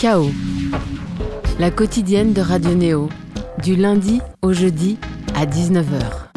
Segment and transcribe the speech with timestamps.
[0.00, 0.30] Chaos,
[1.58, 3.10] la quotidienne de Radio Néo,
[3.62, 4.96] du lundi au jeudi
[5.36, 6.30] à 19h.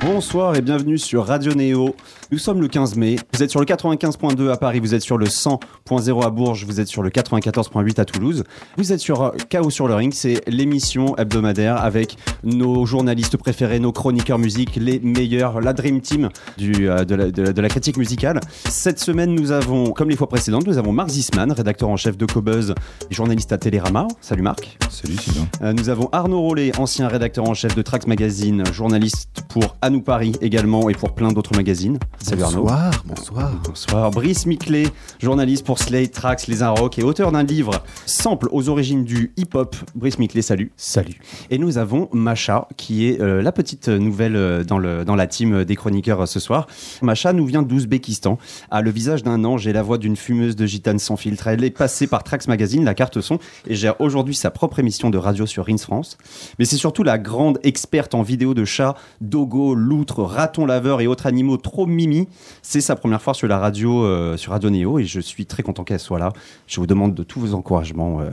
[0.00, 1.94] Bonsoir et bienvenue sur Radio Néo.
[2.32, 3.16] Nous sommes le 15 mai.
[3.34, 6.80] Vous êtes sur le 95.2 à Paris, vous êtes sur le 100.0 à Bourges, vous
[6.80, 8.44] êtes sur le 94.8 à Toulouse.
[8.78, 13.80] Vous êtes sur euh, Chaos sur le ring, c'est l'émission hebdomadaire avec nos journalistes préférés,
[13.80, 17.60] nos chroniqueurs musique, les meilleurs, la Dream Team du, euh, de, la, de la- de
[17.60, 18.40] la critique musicale.
[18.66, 22.16] Cette semaine, nous avons, comme les fois précédentes, nous avons Marc Zisman, rédacteur en chef
[22.16, 22.72] de Cobuzz
[23.10, 24.08] et journaliste à Télérama.
[24.22, 24.78] Salut Marc.
[24.88, 25.46] Salut Sylvain.
[25.60, 29.90] Euh, nous avons Arnaud Rollet, ancien rédacteur en chef de Trax Magazine, journaliste pour À
[29.90, 31.98] nous Paris également et pour plein d'autres magazines.
[32.22, 32.62] Salut Arnaud.
[32.62, 33.52] Bonsoir, bonsoir.
[33.64, 34.10] Bonsoir.
[34.12, 34.84] Brice Miclet,
[35.20, 39.74] journaliste pour Slate, Trax, Les Inrocks et auteur d'un livre Sample aux origines du hip-hop.
[39.96, 40.70] Brice Miclet, salut.
[40.76, 41.16] Salut.
[41.50, 45.26] Et nous avons Macha, qui est euh, la petite nouvelle euh, dans, le, dans la
[45.26, 46.68] team des chroniqueurs euh, ce soir.
[47.02, 48.38] Macha nous vient d'Ouzbékistan,
[48.70, 51.48] a le visage d'un ange et la voix d'une fumeuse de gitane sans filtre.
[51.48, 55.10] Elle est passée par Trax Magazine, la carte son, et gère aujourd'hui sa propre émission
[55.10, 56.18] de radio sur Rins France.
[56.60, 61.08] Mais c'est surtout la grande experte en vidéo de chats, dogo, loutres, ratons laveurs et
[61.08, 62.28] autres animaux trop mimi.
[62.62, 65.62] C'est sa première fois sur la radio, euh, sur Radio Néo, et je suis très
[65.62, 66.32] content qu'elle soit là.
[66.66, 68.30] Je vous demande de tous vos encouragements euh,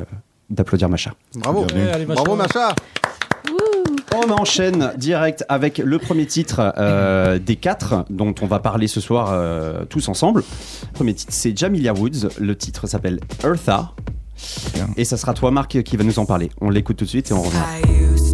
[0.50, 1.14] d'applaudir Macha.
[1.36, 1.66] Bravo.
[1.66, 2.06] Bienvenue.
[2.06, 2.74] Bravo, Macha.
[4.16, 9.02] On enchaîne direct avec le premier titre euh, des quatre dont on va parler ce
[9.02, 10.44] soir euh, tous ensemble.
[10.84, 12.30] Le premier titre, c'est Jamilia Woods.
[12.40, 13.92] Le titre s'appelle Eartha.
[14.96, 16.50] Et ça sera toi, Marc, qui va nous en parler.
[16.62, 18.29] On l'écoute tout de suite et on revient.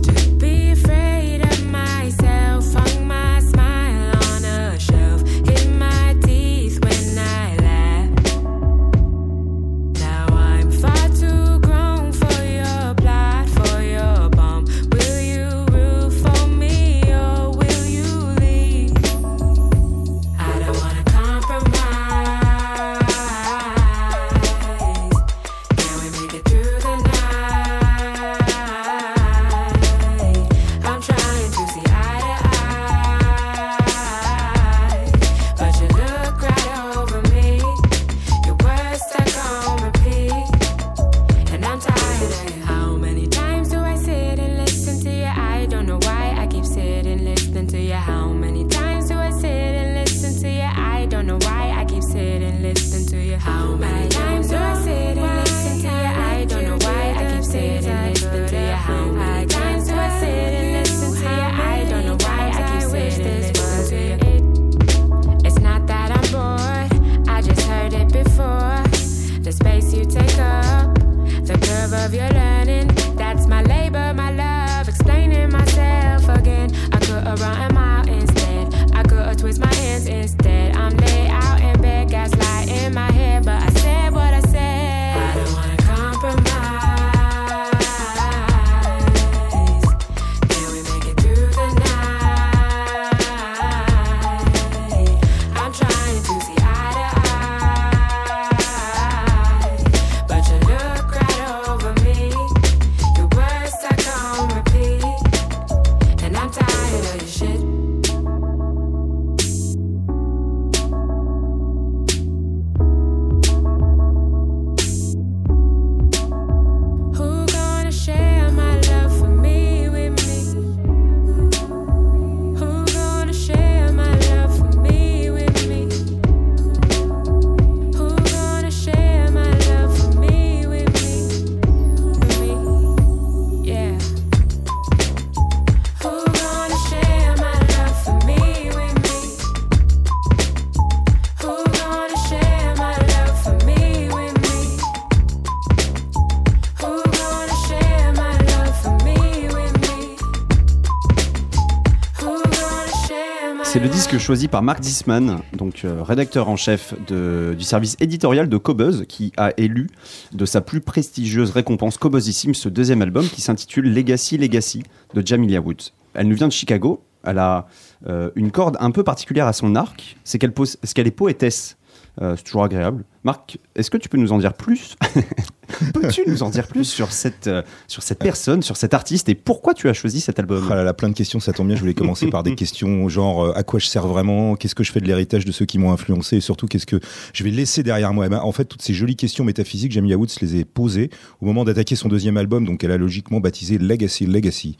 [154.25, 159.31] Choisi par Marc Disman, donc euh, rédacteur en chef du service éditorial de Cobuzz, qui
[159.37, 159.87] a élu
[160.33, 164.81] de sa plus prestigieuse récompense Cobuzzissime ce deuxième album qui s'intitule Legacy Legacy
[165.13, 165.91] de Jamilia Woods.
[166.15, 167.03] Elle nous vient de Chicago.
[167.23, 167.67] Elle a
[168.07, 171.11] euh, une corde un peu particulière à son arc, c'est qu'elle pose- c'est qu'elle est
[171.11, 171.77] poétesse.
[172.21, 173.03] Euh, c'est toujours agréable.
[173.25, 174.95] Marc, est-ce que tu peux nous en dire plus
[175.95, 179.33] Peux-tu nous en dire plus sur cette, euh, sur cette personne, sur cet artiste et
[179.33, 180.67] pourquoi tu as choisi cet album?
[180.69, 181.75] Ah là là, plein de questions, ça tombe bien.
[181.75, 184.83] Je voulais commencer par des questions genre euh, à quoi je sers vraiment, qu'est-ce que
[184.83, 186.99] je fais de l'héritage de ceux qui m'ont influencé et surtout qu'est-ce que
[187.33, 188.27] je vais laisser derrière moi?
[188.27, 191.09] Eh ben, en fait, toutes ces jolies questions métaphysiques, Jamia Woods les a posées
[191.41, 194.77] au moment d'attaquer son deuxième album, donc elle a logiquement baptisé Legacy Legacy.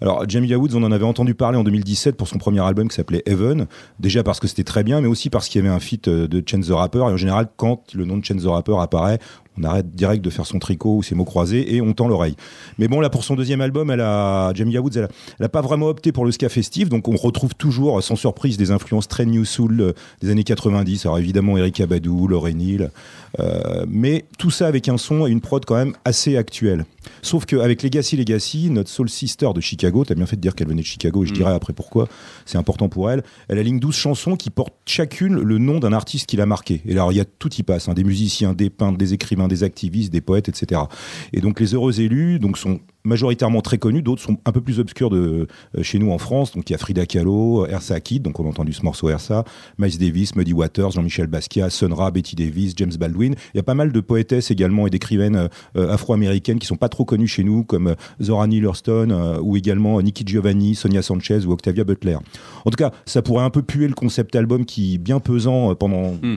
[0.00, 2.94] Alors, Jamia Woods, on en avait entendu parler en 2017 pour son premier album qui
[2.94, 3.66] s'appelait Heaven.
[3.98, 6.28] Déjà parce que c'était très bien, mais aussi parce qu'il y avait un feat euh,
[6.28, 6.98] de Chance the Rapper.
[6.98, 9.18] Et en général, quand le nom de Chance the Rapper apparaît,
[9.58, 12.34] on arrête direct de faire son tricot ou ses mots croisés et on tend l'oreille.
[12.78, 15.08] Mais bon, là, pour son deuxième album, elle a, Jamie Woods, elle a,
[15.38, 18.56] elle a pas vraiment opté pour le ska festif, donc on retrouve toujours, sans surprise,
[18.56, 21.06] des influences très new soul euh, des années 90.
[21.06, 22.90] Alors évidemment, Eric Abadou, Lauryn Hill,
[23.40, 26.84] euh, mais tout ça avec un son et une prod quand même assez actuelle.
[27.22, 30.68] Sauf qu'avec Legacy Legacy, notre soul sister de Chicago, t'as bien fait de dire qu'elle
[30.68, 31.36] venait de Chicago, et je Mm.
[31.36, 32.08] dirai après pourquoi,
[32.46, 36.26] c'est important pour elle, elle aligne 12 chansons qui portent chacune le nom d'un artiste
[36.26, 36.82] qui l'a marqué.
[36.86, 39.47] Et alors il y a tout y passe, hein, des musiciens, des peintres, des écrivains,
[39.48, 40.82] des activistes, des poètes, etc.
[41.32, 44.80] Et donc les heureux élus donc, sont majoritairement très connus, d'autres sont un peu plus
[44.80, 45.46] obscurs de,
[45.76, 46.52] euh, chez nous en France.
[46.52, 49.44] Donc il y a Frida Kahlo, Ersa Akid, donc on a entendu ce morceau Ersa,
[49.78, 53.34] Miles Davis, Muddy Waters, Jean-Michel Basquiat, Sun Ra, Betty Davis, James Baldwin.
[53.54, 56.88] Il y a pas mal de poétesses également et d'écrivaines euh, afro-américaines qui sont pas
[56.88, 58.68] trop connues chez nous, comme euh, Zora Neale
[59.42, 62.18] ou également Nikki Giovanni, Sonia Sanchez ou Octavia Butler.
[62.64, 66.18] En tout cas, ça pourrait un peu puer le concept album qui bien pesant pendant
[66.22, 66.36] Mm.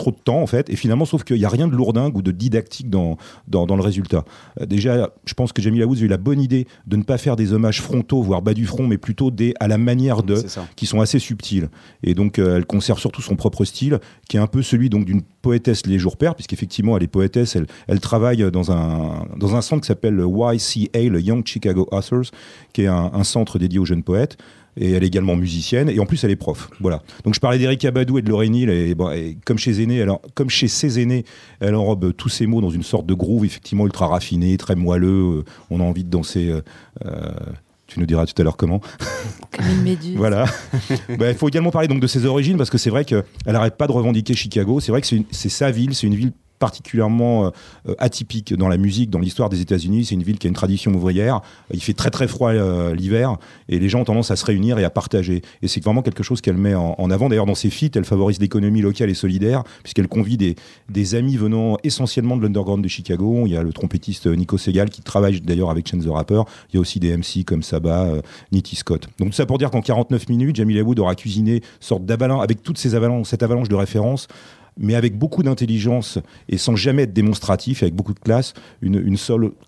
[0.00, 0.70] Trop de temps en fait.
[0.70, 3.76] Et finalement sauf qu'il n'y a rien de lourdingue ou de didactique dans, dans, dans
[3.76, 4.24] le résultat.
[4.60, 7.18] Euh, déjà je pense que Jamila Woods a eu la bonne idée de ne pas
[7.18, 10.42] faire des hommages frontaux voire bas du front mais plutôt des à la manière de
[10.76, 11.68] qui sont assez subtils.
[12.02, 13.98] Et donc euh, elle conserve surtout son propre style
[14.28, 17.54] qui est un peu celui donc d'une poétesse les jours pères puisqu'effectivement elle est poétesse.
[17.56, 21.86] Elle, elle travaille dans un dans un centre qui s'appelle le YCA le Young Chicago
[21.92, 22.30] Authors
[22.72, 24.38] qui est un, un centre dédié aux jeunes poètes
[24.76, 27.58] et elle est également musicienne et en plus elle est prof voilà donc je parlais
[27.58, 30.68] d'Eric Abadou et de Lauryn Hill et, bon, et comme chez aînés alors comme chez
[30.68, 31.24] ses aînés
[31.60, 35.38] elle enrobe tous ces mots dans une sorte de groove effectivement ultra raffiné très moelleux
[35.38, 36.62] euh, on a envie de danser euh,
[37.04, 37.30] euh,
[37.86, 38.80] tu nous diras tout à l'heure comment
[39.50, 40.16] Comme une méduse.
[40.16, 40.44] voilà.
[41.18, 43.76] Bah, Il faut également parler donc de ses origines parce que c'est vrai qu'elle n'arrête
[43.76, 44.78] pas de revendiquer Chicago.
[44.78, 47.50] C'est vrai que c'est sa ville, c'est une ville particulièrement euh,
[47.88, 50.04] euh, atypique dans la musique, dans l'histoire des États-Unis.
[50.04, 51.40] C'est une ville qui a une tradition ouvrière.
[51.74, 53.36] Il fait très très froid euh, l'hiver
[53.68, 55.42] et les gens ont tendance à se réunir et à partager.
[55.62, 57.28] Et c'est vraiment quelque chose qu'elle met en, avant.
[57.28, 60.54] D'ailleurs, dans ses feats, elle favorise l'économie locale et solidaire puisqu'elle convie des,
[61.14, 63.42] amis venant essentiellement de l'underground de Chicago.
[63.46, 66.42] Il y a le trompettiste Nico Segal qui travaille d'ailleurs avec Chance the Rapper.
[66.70, 68.22] Il y a aussi des MC comme Saba, euh,
[68.52, 69.08] Nitty Scott.
[69.18, 72.62] Donc tout ça pour dire qu'en 49 minutes, Jamila Wood aura cuisiné sorte d'avalanche, avec
[72.62, 74.28] toutes ces avalanches, cette avalanche de références,
[74.80, 76.18] mais avec beaucoup d'intelligence
[76.48, 79.16] et sans jamais être démonstratif, avec beaucoup de classe, une, une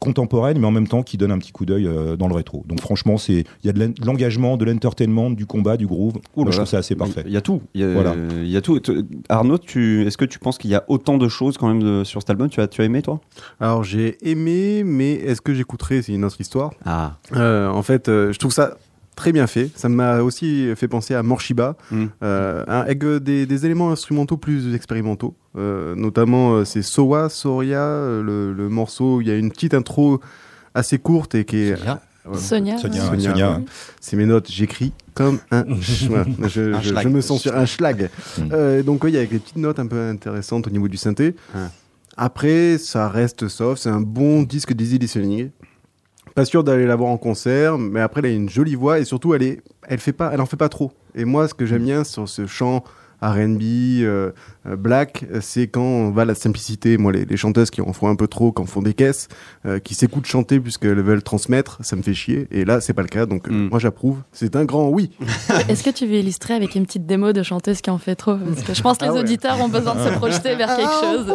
[0.01, 2.65] contemporaine, mais en même temps qui donne un petit coup d'œil euh, dans le rétro.
[2.67, 5.87] Donc franchement, c'est il y a de l'en- de l'engagement, de l'entertainment, du combat, du
[5.87, 6.15] groove.
[6.37, 7.23] Ouh là Moi, je trouve ça assez parfait.
[7.27, 7.63] Il y a tout.
[7.75, 8.15] Il y a, Voilà.
[8.43, 8.81] il y a tout.
[9.29, 12.05] Arnaud, tu, est-ce que tu penses qu'il y a autant de choses quand même de-
[12.05, 12.49] sur cet album?
[12.49, 13.21] Tu as, tu as aimé toi?
[13.61, 16.73] Alors j'ai aimé, mais est-ce que j'écouterai C'est une autre histoire?
[16.85, 17.17] Ah.
[17.37, 18.77] Euh, en fait, euh, je trouve ça
[19.17, 19.71] très bien fait.
[19.77, 22.05] Ça m'a aussi fait penser à Morshiba, Mm.
[22.23, 25.35] euh, avec euh, des, des éléments instrumentaux plus expérimentaux.
[25.57, 27.85] Euh, notamment, euh, c'est Sowa, Soria,
[28.23, 29.21] le, le morceau.
[29.21, 30.21] Il y a une petite intro
[30.75, 31.77] assez courte et qui est.
[31.77, 32.39] Sonia Ouais.
[32.39, 32.79] Sonia.
[32.79, 33.01] Sonia.
[33.05, 33.65] Sonia, Sonia, ouais.
[34.01, 35.65] C'est mes notes, j'écris comme un.
[35.83, 36.13] ch- je,
[36.73, 37.03] Un je- schlag.
[37.03, 38.11] je me sens sur un schlag.
[38.39, 38.43] Mm.
[38.53, 40.97] Euh, donc, oui, il y a des petites notes un peu intéressantes au niveau du
[40.97, 41.35] synthé.
[42.17, 43.83] Après, ça reste soft.
[43.83, 45.51] C'est un bon disque d'easy listening.
[46.35, 49.05] Pas sûr d'aller la voir en concert, mais après, elle a une jolie voix et
[49.05, 50.93] surtout, elle, est, elle, fait pas, elle en fait pas trop.
[51.15, 52.85] Et moi, ce que j'aime bien sur ce chant
[53.21, 54.33] RB, euh,
[54.65, 56.97] black, euh, c'est quand on va à la simplicité.
[56.99, 59.29] Moi, les, les chanteuses qui en font un peu trop, qui en font des caisses,
[59.67, 62.47] euh, qui s'écoutent chanter puisqu'elles veulent transmettre, ça me fait chier.
[62.51, 63.69] Et là, c'est pas le cas, donc euh, Mm.
[63.71, 64.19] moi, j'approuve.
[64.33, 65.11] C'est un grand oui.
[65.69, 68.37] Est-ce que tu veux illustrer avec une petite démo de chanteuse qui en fait trop?
[68.37, 69.21] Parce que je pense que les Ah ouais.
[69.21, 71.35] auditeurs ont besoin de se projeter vers quelque chose.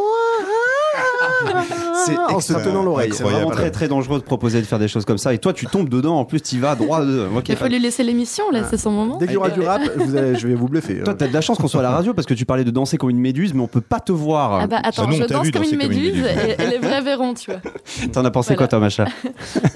[2.05, 3.09] C'est en se tenant l'oreille.
[3.13, 3.61] C'est vraiment Incroyable.
[3.61, 5.33] très très dangereux de proposer de faire des choses comme ça.
[5.33, 6.17] Et toi, tu tombes dedans.
[6.19, 7.03] En plus, tu vas droit.
[7.05, 7.27] De...
[7.35, 9.17] Ok, Il faut pas- lui laisser l'émission, là, c'est son moment.
[9.17, 10.99] Dès qu'il y aura du rap, vous allez- je vais vous bluffer.
[11.03, 11.15] Toi, hein.
[11.17, 12.97] t'as de la chance qu'on soit à la radio parce que tu parlais de danser
[12.97, 14.53] comme une méduse, mais on peut pas te voir.
[14.61, 17.01] Ah bah attends, non, je danse comme une comme une méduse et, et les vrais
[17.01, 17.59] verront, tu vois.
[18.13, 18.57] T'en as pensé Voilà.
[18.57, 19.05] quoi, toi, Macha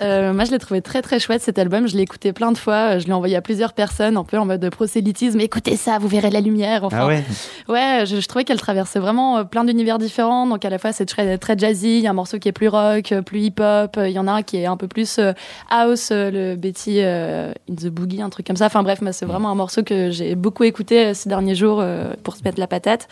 [0.01, 1.88] Euh, moi, je l'ai trouvé très très chouette cet album.
[1.88, 2.98] Je l'ai écouté plein de fois.
[2.98, 5.39] Je l'ai envoyé à plusieurs personnes, un peu en mode prosélytisme.
[5.39, 6.83] Écoutez ça, vous verrez la lumière.
[6.83, 7.24] Enfin, Ah ouais
[7.67, 10.48] Ouais, je, je trouvais qu'elle traversait vraiment euh, plein d'univers différents.
[10.48, 12.51] Donc à la fois c'est très, très jazzy, il y a un morceau qui est
[12.51, 15.19] plus rock, euh, plus hip-hop, il y en a un qui est un peu plus
[15.69, 18.65] house, le Betty euh, in the Boogie, un truc comme ça.
[18.65, 21.83] Enfin bref, c'est vraiment un morceau que j'ai beaucoup écouté ces derniers jours
[22.24, 23.07] pour se mettre la patate.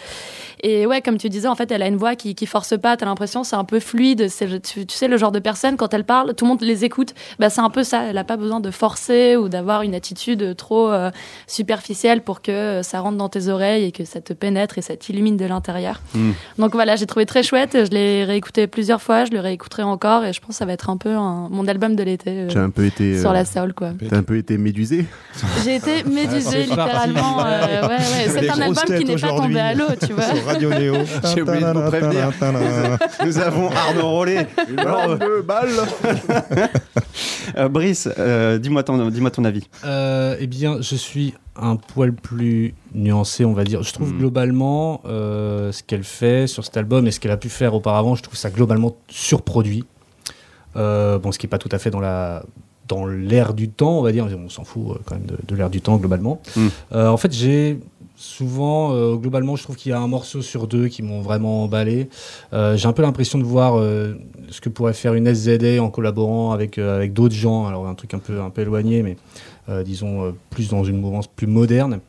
[0.61, 2.97] Et ouais, comme tu disais, en fait, elle a une voix qui, qui force pas.
[2.97, 4.27] T'as l'impression c'est un peu fluide.
[4.29, 6.83] C'est tu, tu sais le genre de personne quand elle parle, tout le monde les
[6.85, 7.13] écoute.
[7.39, 8.03] Bah c'est un peu ça.
[8.03, 11.11] Elle a pas besoin de forcer ou d'avoir une attitude trop euh,
[11.47, 14.81] superficielle pour que euh, ça rentre dans tes oreilles et que ça te pénètre et
[14.81, 16.01] ça t'illumine de l'intérieur.
[16.13, 16.31] Mm.
[16.57, 17.77] Donc voilà, j'ai trouvé très chouette.
[17.85, 19.25] Je l'ai réécouté plusieurs fois.
[19.25, 21.67] Je le réécouterai encore et je pense que ça va être un peu un- mon
[21.67, 23.15] album de l'été euh, J'ai un peu été.
[23.15, 23.91] euh, sur la soul quoi.
[24.09, 25.05] T'as un peu été médusé.
[25.63, 27.35] J'ai été médusée littéralement.
[27.35, 27.69] parti.
[27.71, 28.29] euh, ouais, ouais.
[28.29, 30.23] C'est un album qui n'est pas tombé à l'eau, tu vois.
[30.23, 30.95] Sur Radio Néo.
[31.35, 32.31] J'ai oublié de vous prévenir.
[33.25, 34.47] Nous avons Arnaud Rollet.
[34.77, 35.69] Alors, Deux balles.
[37.57, 39.67] euh, Brice, euh, dis-moi ton, dis ton avis.
[39.85, 43.83] Euh, eh bien, je suis un poil plus nuancée, on va dire.
[43.83, 44.17] Je trouve Mm.
[44.17, 48.15] globalement euh, ce qu'elle fait sur cet album et ce qu'elle a pu faire auparavant,
[48.15, 49.83] je trouve ça globalement surproduit.
[50.75, 52.43] Euh, bon, ce qui n'est pas tout à fait dans la
[52.87, 54.27] dans l'air du temps, on va dire.
[54.43, 56.41] On s'en fout quand même de, de l'air du temps globalement.
[56.55, 56.67] Mm.
[56.93, 57.79] Euh, en fait, j'ai
[58.19, 61.63] souvent, euh, globalement, je trouve qu'il y a un morceau sur deux qui m'ont vraiment
[61.63, 62.09] emballé.
[62.51, 64.15] Euh, j'ai un peu l'impression de voir euh,
[64.49, 67.65] ce que pourrait faire une SZA en collaborant avec, avec d'autres gens.
[67.65, 69.17] Alors, un truc un peu, un peu éloigné, mais
[69.85, 71.99] disons plus dans une mouvance plus moderne.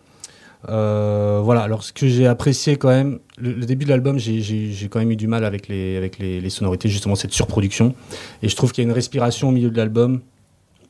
[0.66, 5.10] Voilà, alors ce que j'ai apprécié quand même, le, début de l'album, j'ai- quand même
[5.10, 7.94] eu du mal avec, les, avec les, sonorités, justement cette surproduction.
[8.42, 10.20] Et je trouve qu'il y a une respiration au milieu de l'album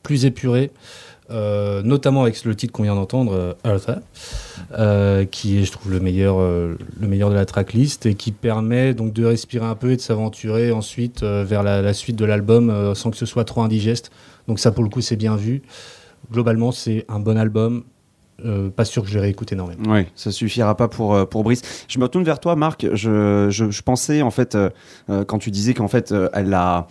[0.01, 0.71] plus épurée,
[1.29, 3.99] notamment avec le titre qu'on vient d'entendre, Eartha,
[4.77, 8.31] euh, qui est, je trouve, le meilleur, euh, le meilleur de la tracklist et qui
[8.31, 12.25] permet donc de respirer un peu et de s'aventurer ensuite euh, vers la, suite de
[12.25, 14.11] l'album sans que ce soit trop indigeste.
[14.47, 15.61] Donc ça, pour le coup, c'est bien vu.
[16.31, 17.83] Globalement, c'est un bon album.
[18.75, 19.83] Pas sûr que je l'ai réécouté énormément.
[19.87, 21.85] Oui, ça suffira pas pour, pour Brice.
[21.87, 22.87] Je me retourne vers toi, Marc.
[22.93, 24.57] Je, je, pensais, en fait,
[25.27, 26.87] quand tu disais qu'en fait, elle a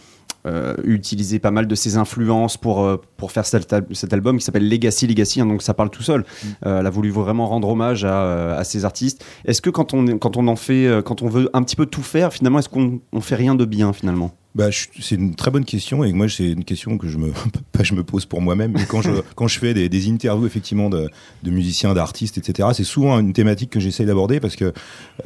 [0.47, 4.39] euh, utilisé pas mal de ses influences pour, euh, pour faire cet, al- cet album
[4.39, 6.25] qui s'appelle Legacy Legacy, hein, donc ça parle tout seul.
[6.67, 9.25] Euh, elle a voulu vraiment rendre hommage à, euh, à ces artistes.
[9.45, 12.03] Est-ce que quand on, quand on en fait, quand on veut un petit peu tout
[12.03, 14.33] faire, finalement, est-ce qu'on on fait rien de bien, finalement?
[14.57, 17.31] Bah, c'est une très bonne question et moi c'est une question que je me
[17.73, 20.45] pas je me pose pour moi-même mais quand je quand je fais des, des interviews
[20.45, 21.09] effectivement de,
[21.45, 24.73] de musiciens d'artistes etc c'est souvent une thématique que j'essaye d'aborder parce que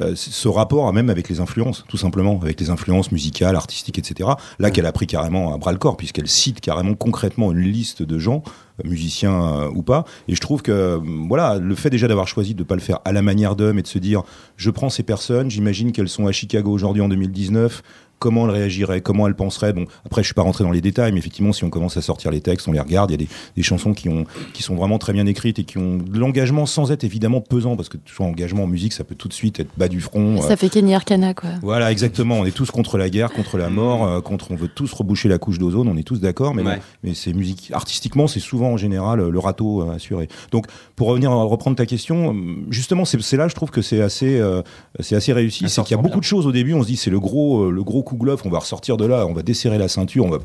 [0.01, 4.29] euh, ce rapport même avec les influences tout simplement avec les influences musicales artistiques etc
[4.59, 8.03] là qu'elle a pris carrément à bras le corps puisqu'elle cite carrément concrètement une liste
[8.03, 8.43] de gens
[8.83, 10.03] euh, musiciens euh, ou pas.
[10.27, 12.99] Et je trouve que euh, voilà le fait déjà d'avoir choisi de pas le faire
[13.05, 14.23] à la manière d'homme et de se dire
[14.57, 17.81] je prends ces personnes j'imagine qu'elles sont à Chicago aujourd'hui en 2019
[18.19, 19.73] comment elle réagirait, comment elle penserait.
[19.73, 22.01] Bon, après, je suis pas rentré dans les détails, mais effectivement, si on commence à
[22.01, 24.63] sortir les textes, on les regarde, il y a des, des chansons qui, ont, qui
[24.63, 27.89] sont vraiment très bien écrites et qui ont de l'engagement sans être évidemment pesant, parce
[27.89, 30.37] que toujours engagement en musique, ça peut tout de suite être bas du front.
[30.37, 31.49] euh, Ça fait Kenny Arcana, quoi.
[31.61, 32.35] voilà, exactement.
[32.39, 34.51] On est tous contre la guerre, contre la mort, euh, contre.
[34.51, 35.87] On veut tous reboucher la couche d'ozone.
[35.87, 36.75] On est tous d'accord, mais, Ouais.
[36.77, 37.71] bon, mais c'est musique.
[37.73, 40.27] Artistiquement, c'est souvent en général le râteau euh, assuré.
[40.51, 42.35] Donc, pour revenir à reprendre ta question,
[42.69, 44.61] justement, c'est là, je trouve que c'est assez, euh,
[44.99, 45.67] c'est assez réussi.
[45.69, 46.19] C'est qu'il y a beaucoup bien.
[46.19, 46.73] de choses au début.
[46.73, 48.45] On se dit, c'est le gros, euh, le gros coup glof.
[48.45, 50.37] On va ressortir de là, on va desserrer la ceinture, on va.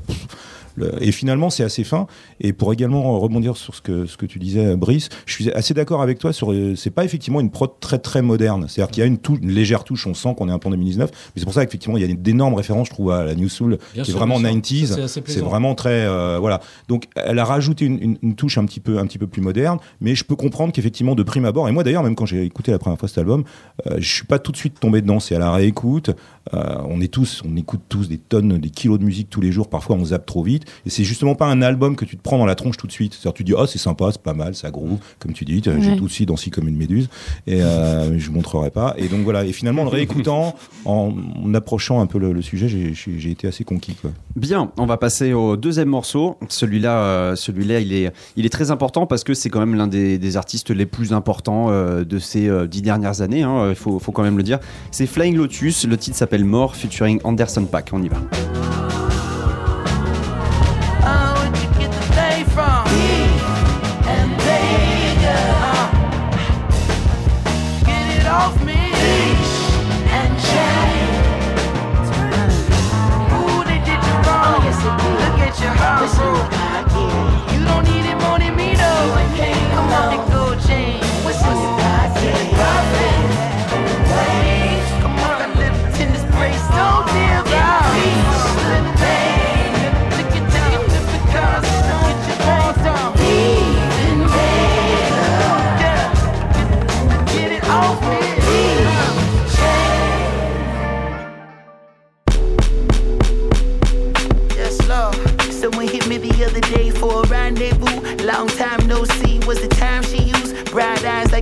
[1.00, 2.06] Et finalement, c'est assez fin.
[2.40, 5.74] Et pour également rebondir sur ce que, ce que tu disais, Brice, je suis assez
[5.74, 6.52] d'accord avec toi sur.
[6.52, 8.64] euh, C'est pas effectivement une prod très très moderne.
[8.68, 10.68] C'est-à-dire qu'il y a une, tou- une légère touche, on sent qu'on est un peu
[10.68, 11.10] en 2019.
[11.12, 13.48] Mais c'est pour ça qu'effectivement, il y a d'énormes références, je trouve, à la New
[13.48, 14.60] Soul, Bien qui est vraiment bien sûr.
[14.60, 14.86] 90s.
[14.86, 16.06] Ça, c'est vraiment très.
[16.06, 16.60] euh, voilà.
[16.88, 19.42] Donc, elle a rajouté une, une- une touche un petit, peu, un petit peu plus
[19.42, 19.80] moderne.
[20.00, 22.70] Mais je peux comprendre qu'effectivement, de prime abord, et moi d'ailleurs, même quand j'ai écouté
[22.70, 23.44] la première fois cet album,
[23.88, 25.20] euh, je suis pas tout de suite tombé dedans.
[25.20, 26.10] C'est à la réécoute.
[26.54, 29.52] Euh, on est tous, on écoute tous des tonnes, des kilos de musique tous les
[29.52, 29.68] jours.
[29.68, 30.64] Parfois, on zappe trop vite.
[30.86, 32.92] Et c'est justement pas un album que tu te prends dans la tronche tout de
[32.92, 33.14] suite.
[33.14, 35.60] C'est-à-dire, tu dis, oh, c'est sympa, c'est pas mal, ça groove, comme tu dis.
[35.64, 35.96] J'ai Ouais.
[35.96, 37.08] tout aussi dansé comme une méduse.
[37.46, 38.94] Et euh, je vous montrerai pas.
[38.98, 39.44] Et donc voilà.
[39.44, 40.54] Et finalement, en le réécoutant,
[40.84, 41.12] en,
[41.44, 43.94] en approchant un peu le, le sujet, j'ai- j'ai j'ai été assez conquis.
[43.94, 44.10] Quoi.
[44.36, 46.36] Bien, on va passer au deuxième morceau.
[46.48, 49.86] Celui-là, euh, celui-là, il est, il est très important parce que c'est quand même l'un
[49.86, 53.42] des, des artistes les plus importants euh, de ces euh, dix dernières années.
[53.42, 54.58] hein, Il faut, faut quand même le dire.
[54.90, 55.86] C'est Flying Lotus.
[55.86, 57.92] Le titre s'appelle More, featuring Anderson Paak.
[57.92, 58.79] On y va.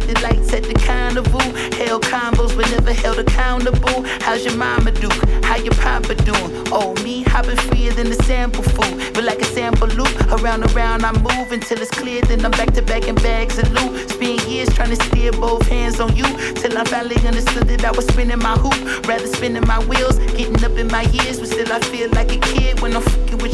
[0.09, 1.45] The lights at the carnival.
[1.77, 4.05] Held combos but never held accountable.
[4.25, 5.11] How's your mama do?
[5.45, 6.51] How your papa doing?
[6.73, 9.13] Oh, me hopping freer than the sample food.
[9.13, 12.23] But like a sample loop, around and around I move until it's clear.
[12.23, 14.09] Then I'm back to back in bags of loot.
[14.09, 16.25] Spend years trying to steer both hands on you.
[16.55, 19.07] Till I finally understood that I was spinning my hoop.
[19.07, 21.39] Rather spinning my wheels, getting up in my years.
[21.39, 23.48] But still I feel like a kid when I'm fucking with.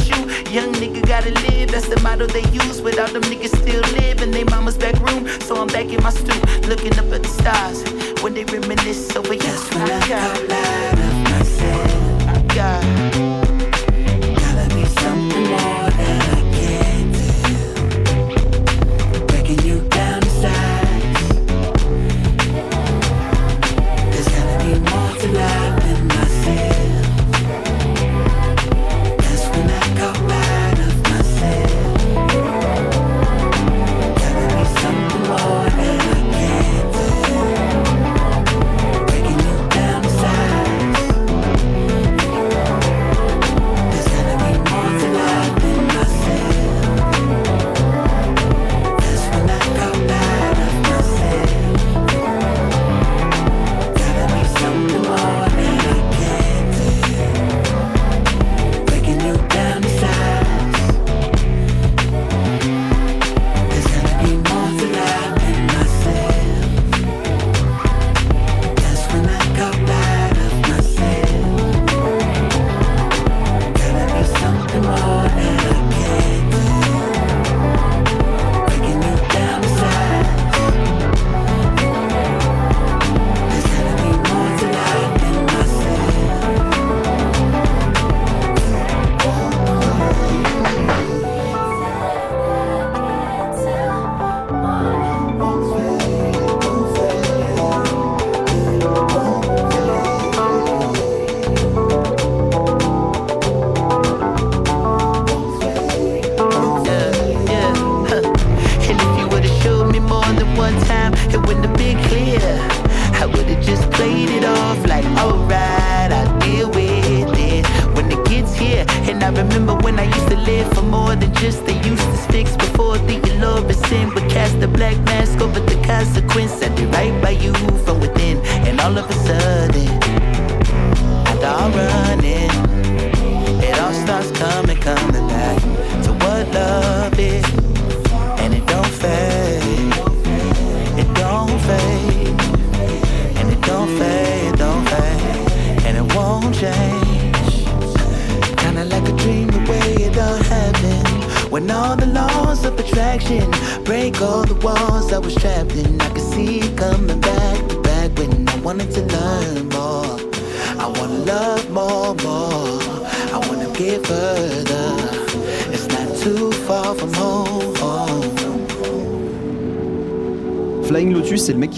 [0.54, 2.80] Young nigga gotta live, that's the motto they use.
[2.80, 5.26] Without them niggas still live in their mama's back room.
[5.40, 7.82] So I'm back in my stoop, looking up at the stars.
[8.22, 10.48] When they reminisce over your sweet God.
[12.54, 13.33] God.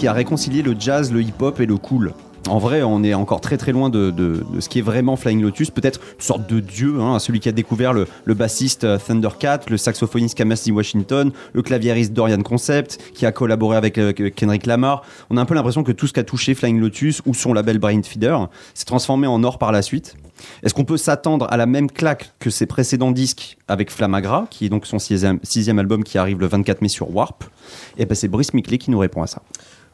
[0.07, 2.13] Qui a réconcilié le jazz, le hip-hop et le cool.
[2.47, 5.69] En vrai, on est encore très très loin de, ce qui est vraiment Flying Lotus,
[5.69, 9.75] peut-être une sorte de dieu, hein, celui qui a découvert le, bassiste euh, Thundercat, le
[9.75, 15.03] saxophoniste Kamasi Washington, le claviériste Dorian Concept, qui a collaboré avec euh, Kendrick Lamar.
[15.29, 17.77] On a un peu l'impression que tout ce qu'a touché Flying Lotus ou son label
[17.77, 20.15] Brain Feeder s'est transformé en or par la suite.
[20.63, 24.65] Est-ce qu'on peut s'attendre à la même claque que ses précédents disques avec Flamagra, qui
[24.65, 27.43] est donc son sixième, album qui arrive le 24 mai sur Warp?
[27.97, 29.41] Et ben c'est Brice Miclé qui nous répond à ça.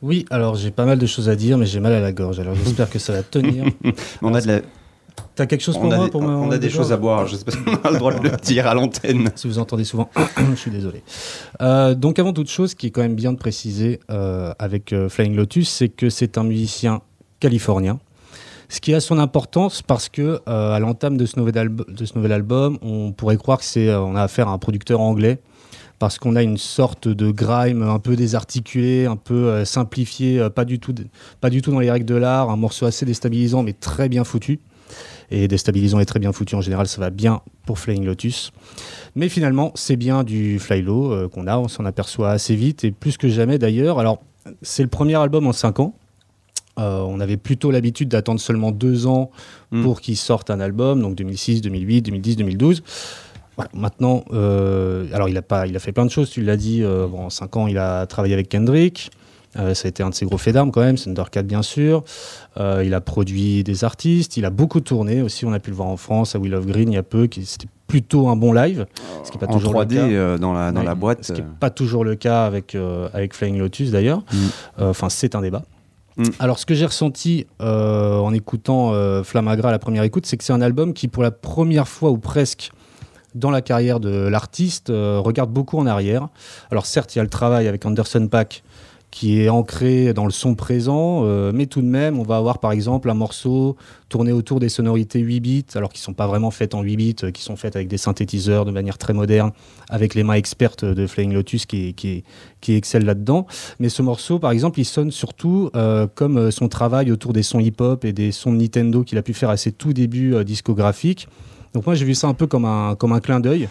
[0.03, 2.39] Oui, alors j'ai pas mal de choses à dire, mais j'ai mal à la gorge.
[2.39, 3.63] Alors j'espère que ça va tenir.
[4.21, 4.61] On a, de la-
[5.35, 7.25] T'as quelque chose pour on moi des, pour me on a des choses à boire,
[7.27, 9.31] je sais pas si on a le droit de le dire à l'antenne.
[9.35, 10.09] Si vous entendez souvent,
[10.51, 11.03] je suis désolé.
[11.61, 14.91] Euh, donc avant toute chose, ce qui est quand même bien de préciser euh, avec
[14.93, 17.01] euh, Flying Lotus, c'est que c'est un musicien
[17.39, 17.99] californien.
[18.69, 22.15] Ce qui a son importance parce que à l'entame de, ce nouvel alb- de ce
[22.15, 25.39] nouvel album, on pourrait croire que c'est on a affaire à un producteur anglais
[25.99, 30.49] parce qu'on a une sorte de grime un peu désarticulé, un peu euh, simplifié, euh,
[30.49, 30.93] pas du tout
[31.41, 34.23] pas du tout dans les règles de l'art, un morceau assez déstabilisant mais très bien
[34.23, 34.59] foutu.
[35.31, 38.51] Et déstabilisant et très bien foutu en général, ça va bien pour Flying Lotus.
[39.15, 42.83] Mais finalement, c'est bien du fly low euh, qu'on a, on s'en aperçoit assez vite
[42.83, 43.97] et plus que jamais d'ailleurs.
[43.99, 44.21] Alors,
[44.61, 45.95] c'est le premier album en 5 ans.
[46.79, 49.31] Euh, on avait plutôt l'habitude d'attendre seulement deux ans
[49.73, 49.83] Mm.
[49.83, 52.83] pour qu'il sorte un album, donc 2006, 2008, 2010, 2012.
[53.55, 56.57] Voilà, maintenant, euh, alors il a, pas, il a fait plein de choses, tu l'as
[56.57, 59.11] dit, euh, bon, en 5 ans il a travaillé avec Kendrick,
[59.55, 62.03] Euh, ça a été un de ses gros faits d'armes quand même, Thundercat bien sûr.
[62.57, 65.89] Il a produit des artistes, il a beaucoup tourné aussi, on a pu le voir
[65.89, 68.87] en France, à Will of Green il y a peu, c'était plutôt un bon live,
[69.23, 70.37] ce qui n'est pas en toujours 3D le cas.
[70.39, 71.23] dans la, dans Ouais, la boîte.
[71.23, 72.75] Ce qui n'est pas toujours le cas avec,
[73.13, 74.23] avec Flying Lotus d'ailleurs.
[74.33, 74.37] Mm.
[74.79, 75.61] Enfin, c'est un débat.
[76.17, 76.23] Mm.
[76.39, 80.37] Alors, ce que j'ai ressenti euh, en écoutant euh, Flamagra à la première écoute, c'est
[80.37, 82.71] que c'est un album qui, pour la première fois ou presque
[83.35, 86.29] dans la carrière de l'artiste, euh, regarde beaucoup en arrière.
[86.71, 88.63] Alors, certes, il y a le travail avec Anderson Paak
[89.11, 92.57] qui est ancré dans le son présent, euh, mais tout de même, on va avoir
[92.57, 93.75] par exemple un morceau
[94.09, 97.15] tourné autour des sonorités 8 bits, alors qui sont pas vraiment faites en 8 bits,
[97.21, 99.51] euh, qui sont faites avec des synthétiseurs de manière très moderne,
[99.87, 102.23] avec les mains expertes de Flying Lotus qui, qui,
[102.67, 103.45] excellent là-dedans.
[103.79, 105.69] Mais ce morceau, par exemple, il sonne surtout
[106.15, 109.33] comme son travail autour des sons hip-hop et des sons de Nintendo qu'il a pu
[109.33, 111.27] faire à ses tout débuts discographiques.
[111.73, 113.67] Donc moi, j'ai vu ça un peu comme un, comme un clin d'œil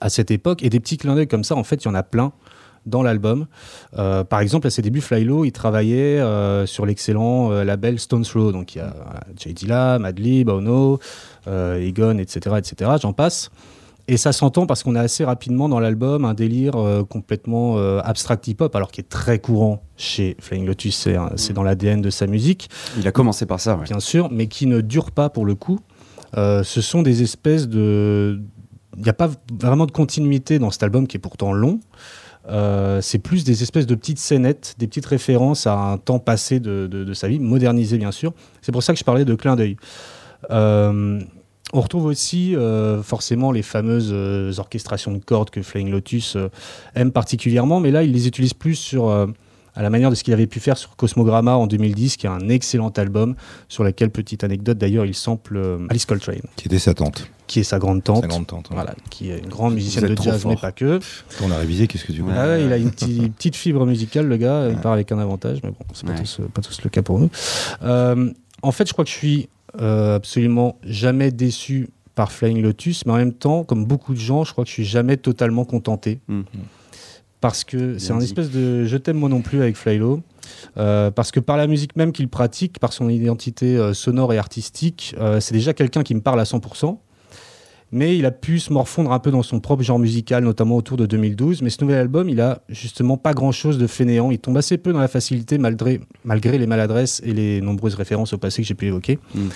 [0.00, 0.62] à cette époque.
[0.62, 2.32] Et des petits clins d'œil comme ça, en fait, il y en a plein
[2.86, 3.46] dans l'album.
[3.98, 8.22] Euh, par exemple, à ses débuts, Flylo, il travaillait euh, sur l'excellent euh, label Stone
[8.22, 8.52] Throw.
[8.52, 8.94] Donc il y a
[9.36, 10.98] Jay Dilla, Madlib, Ono,
[11.46, 12.92] Egon, etc., etc.
[13.00, 13.50] J'en passe.
[14.08, 16.74] Et ça s'entend parce qu'on a assez rapidement dans l'album un délire
[17.10, 22.02] complètement abstract hip-hop, alors qui est très courant chez Flying Lotus, c'est c'est dans l'ADN
[22.02, 23.82] de sa musique Il a commencé par ça, ouais.
[23.82, 25.80] bien sûr, mais qui ne durent pas pour le coup.
[26.36, 28.40] Euh, ce sont des espèces de.
[28.96, 31.80] Il n'y a pas vraiment de continuité dans cet album qui est pourtant long.
[32.48, 36.60] Euh, c'est plus des espèces de petites scénettes, des petites références à un temps passé
[36.60, 38.32] de, sa vie, modernisé bien sûr.
[38.62, 39.76] C'est pour ça que je parlais de clin d'œil.
[40.50, 41.20] Euh,
[41.72, 42.54] on retrouve aussi
[43.02, 44.14] forcément les fameuses
[44.58, 46.36] orchestrations de cordes que Flying Lotus
[46.94, 49.10] aime particulièrement, mais là il les utilise plus sur,
[49.76, 52.30] à la manière de ce qu'il avait pu faire sur Cosmogramma en 2010, qui est
[52.30, 53.34] un excellent album,
[53.68, 57.28] sur lequel, petite anecdote d'ailleurs, il sample euh, Alice Coltrane, Qui était sa tante.
[57.46, 58.22] qui est sa grande tante.
[58.22, 58.70] Sa grande tante.
[58.70, 58.74] ouais.
[58.74, 60.50] Voilà, qui est une grande musicienne de jazz, fort.
[60.50, 60.98] mais pas que.
[61.42, 63.84] On a révisé, qu'est-ce que tu veux Ah ouais, il a une petite, petite fibre
[63.86, 64.68] musicale, le gars.
[64.70, 66.18] Il part avec un avantage, mais bon, c'est pas, Ouais.
[66.20, 67.30] tous, pas tous le cas pour nous.
[67.82, 69.48] Euh, en fait, je crois que je suis
[69.80, 74.42] euh, absolument jamais déçu par Flying Lotus, mais en même temps, comme beaucoup de gens,
[74.44, 76.18] je crois que je suis jamais totalement contenté.
[76.28, 76.40] Mm.
[77.46, 80.20] Parce que c'est un espèce de je t'aime moi non plus avec Flylo.
[80.78, 84.38] Euh, parce que par la musique même qu'il pratique, par son identité euh, sonore et
[84.38, 86.98] artistique, euh, c'est déjà quelqu'un qui me parle à 100%.
[87.92, 90.96] Mais il a pu se morfondre un peu dans son propre genre musical, notamment autour
[90.96, 91.62] de 2012.
[91.62, 94.32] Mais ce nouvel album, il a justement pas grand-chose de fainéant.
[94.32, 98.32] Il tombe assez peu dans la facilité malgré, malgré les maladresses et les nombreuses références
[98.32, 99.20] au passé que j'ai pu évoquer.
[99.36, 99.48] Mm.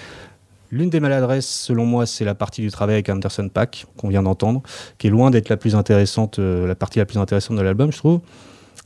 [0.71, 4.23] L'une des maladresses, selon moi, c'est la partie du travail avec Anderson Pack qu'on vient
[4.23, 4.63] d'entendre,
[4.99, 7.91] qui est loin d'être la plus intéressante, euh, la partie la plus intéressante de l'album,
[7.91, 8.21] je trouve.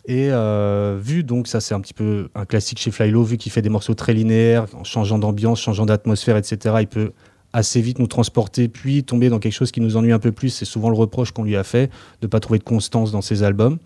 [0.07, 3.51] Et euh, vu donc ça c'est un petit peu un classique chez Flylo, vu qu'il
[3.51, 6.77] fait des morceaux très linéaires, en changeant d'ambiance, changeant d'atmosphère, etc.
[6.81, 7.12] Il peut
[7.55, 10.51] assez vite nous transporter, puis tomber dans quelque chose qui nous ennuie un peu plus.
[10.51, 13.42] C'est souvent le reproche qu'on lui a fait de pas trouver de constance dans ses
[13.42, 13.79] albums.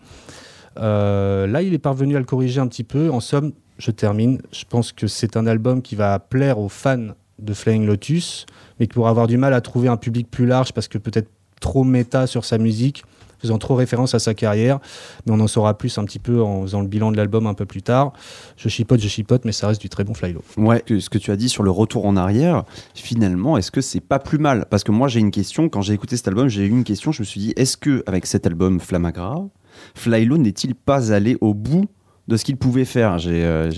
[0.78, 3.11] Euh, là, il est parvenu à le corriger un petit peu.
[3.11, 4.40] En somme, je termine.
[4.52, 7.08] Je pense que c'est un album qui va plaire aux fans
[7.38, 8.46] de Flying Lotus,
[8.79, 11.29] mais qui pourra avoir du mal à trouver un public plus large parce que peut-être
[11.61, 13.05] trop méta sur sa musique,
[13.38, 14.79] faisant trop référence à sa carrière.
[15.27, 17.55] Mais on en saura plus un petit peu en faisant le bilan de l'album un
[17.55, 18.12] peu plus tard.
[18.57, 20.42] Je chipote, je chipote, mais ça reste du très bon Flylo.
[20.57, 24.01] Ouais, ce que tu as dit sur le retour en arrière, finalement, est-ce que c'est
[24.01, 24.66] pas plus mal?
[24.70, 25.68] Parce que moi, j'ai une question.
[25.68, 27.12] Quand j'ai écouté cet album, j'ai eu une question.
[27.12, 29.46] Je me suis dit, est-ce que avec cet album Flamagra,
[29.94, 31.85] Flylo n'est-il pas allé au bout
[32.27, 33.18] de ce qu'il pouvait faire?
[33.18, 33.70] J'ai euh,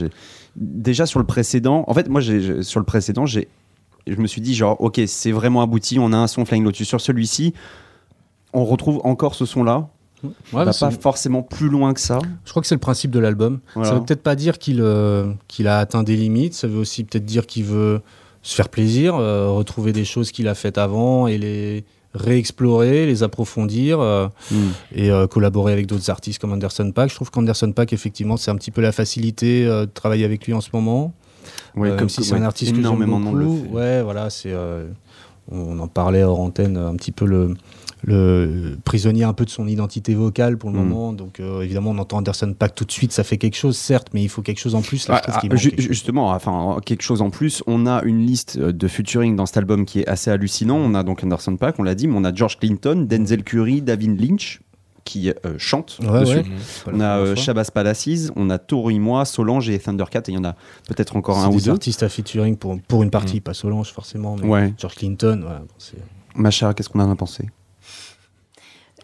[0.56, 1.84] déjà sur le précédent.
[1.86, 3.48] En fait, moi, j'ai- sur le précédent, j'ai
[4.06, 5.98] je me suis dit genre, ok, c'est vraiment abouti.
[5.98, 7.52] On a un son Flying Lotus sur celui-ci.
[8.52, 9.88] On retrouve encore ce son-là.
[10.24, 12.18] Ouais, on va pas forcément plus loin que ça.
[12.44, 13.60] Je crois que c'est le principe de l'album.
[13.74, 13.88] Voilà.
[13.90, 17.04] Ça veut peut-être pas dire qu'il euh, qu'il a atteint des limites, ça veut aussi
[17.04, 18.00] peut-être dire qu'il veut
[18.42, 21.84] se faire plaisir, euh, retrouver des choses qu'il a faites avant et les
[22.14, 24.70] réexplorer, les approfondir euh, Hmm.
[24.94, 27.10] et euh, collaborer avec d'autres artistes comme Anderson Paak.
[27.10, 30.46] Je trouve qu'Anderson Paak, effectivement, c'est un petit peu la facilité euh, de travailler avec
[30.46, 31.12] lui en ce moment.
[31.76, 33.64] Ouais, comme si c'est ouais, un artiste que j'aime énormément monde le beaucoup.
[33.64, 33.70] fait.
[33.70, 34.52] Ouais, voilà, c'est.
[35.50, 37.54] on en parlait hors antenne un petit peu le,
[38.02, 40.82] le prisonnier un peu de son identité vocale pour le Mm.
[40.88, 41.12] moment.
[41.12, 44.08] Donc euh, évidemment, on entend Anderson Paak tout de suite, ça fait quelque chose, certes,
[44.14, 45.08] mais il faut quelque chose en plus.
[45.08, 45.88] Là, Ah, ah, manque ju- quelque chose.
[45.88, 49.56] justement, enfin, quelque chose en plus, on a une liste euh, de featuring dans cet
[49.58, 50.76] album qui est assez hallucinant.
[50.76, 53.82] On a donc Anderson Paak, on l'a dit, mais on a George Clinton, Denzel Curry,
[53.82, 54.60] David Lynch
[55.04, 56.36] qui euh, chante Ouais, dessus.
[56.36, 56.44] ouais.
[56.86, 57.34] La On a euh.
[57.36, 60.54] Shabazz Palaces, on a Tori Moi, Solange et Thundercat, et il y en a
[60.88, 61.70] peut-être encore un ou des deux.
[61.72, 64.74] artistes à featuring pour, pour une partie, pas Solange forcément, mais Ouais.
[64.78, 65.40] George Clinton.
[65.42, 65.96] voilà, bon, c'est-
[66.36, 67.48] Macha, qu'est-ce qu'on en a pensé?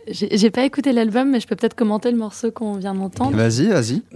[0.09, 3.37] J'ai pas écouté l'album, mais je peux peut-être commenter le morceau qu'on vient d'entendre.
[3.37, 4.03] Vas-y, vas-y.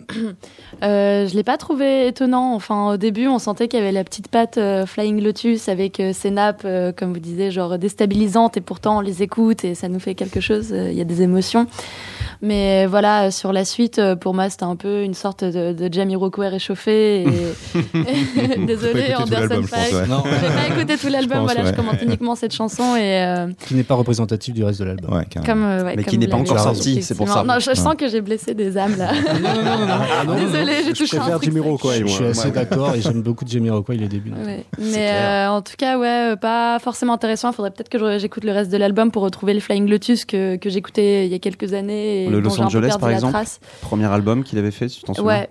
[0.83, 2.55] Euh, je l'ai pas trouvé étonnant.
[2.55, 6.01] Enfin, au début, on sentait qu'il y avait la petite patte euh, Flying Lotus avec
[6.01, 9.75] euh, ces nappes, euh, comme vous disiez, genre déstabilisantes, et pourtant on les écoute et
[9.75, 10.69] ça nous fait quelque chose.
[10.73, 11.67] euh, Il y a des émotions.
[12.41, 16.49] Mais voilà, sur la suite, pour moi, c'était un peu une sorte de, de Jamiroquai
[16.49, 17.25] réchauffé.
[17.25, 17.27] Et...
[18.67, 19.93] Désolé, Anderson Paak.
[19.93, 20.05] ouais.
[20.41, 21.71] J'ai pas écouté tout l'album, voilà, ouais.
[21.71, 25.13] je commente uniquement cette chanson et euh, qui n'est pas représentatif du reste de l'album.
[25.15, 25.53] Ouais, carrément.
[25.79, 27.43] comme euh, ouais, Mais qui n'est pas encore sorti, c'est pour ça.
[27.45, 29.13] Non, je, je sens que j'ai blessé des âmes là.
[29.13, 29.95] non, non, non, non.
[30.21, 30.35] Ah, non.
[30.37, 31.45] Désolée, j'ai touché un truc.
[31.45, 34.33] Jamiroquai, Je, je suis assez d'accord et j'aime beaucoup Jamiroquai les débuts.
[34.33, 34.65] Ouais.
[34.79, 37.51] Mais euh, en tout cas, ouais, euh, pas forcément intéressant.
[37.51, 40.57] Il faudrait peut-être que j'écoute le reste de l'album pour retrouver le Flying Lotus que,
[40.57, 42.25] que j'écoutais il y a quelques années.
[42.25, 43.61] Et Le Los Angeles, par exemple trace.
[43.83, 45.49] Premier album qu'il avait fait, tu t'en souviens Ouais.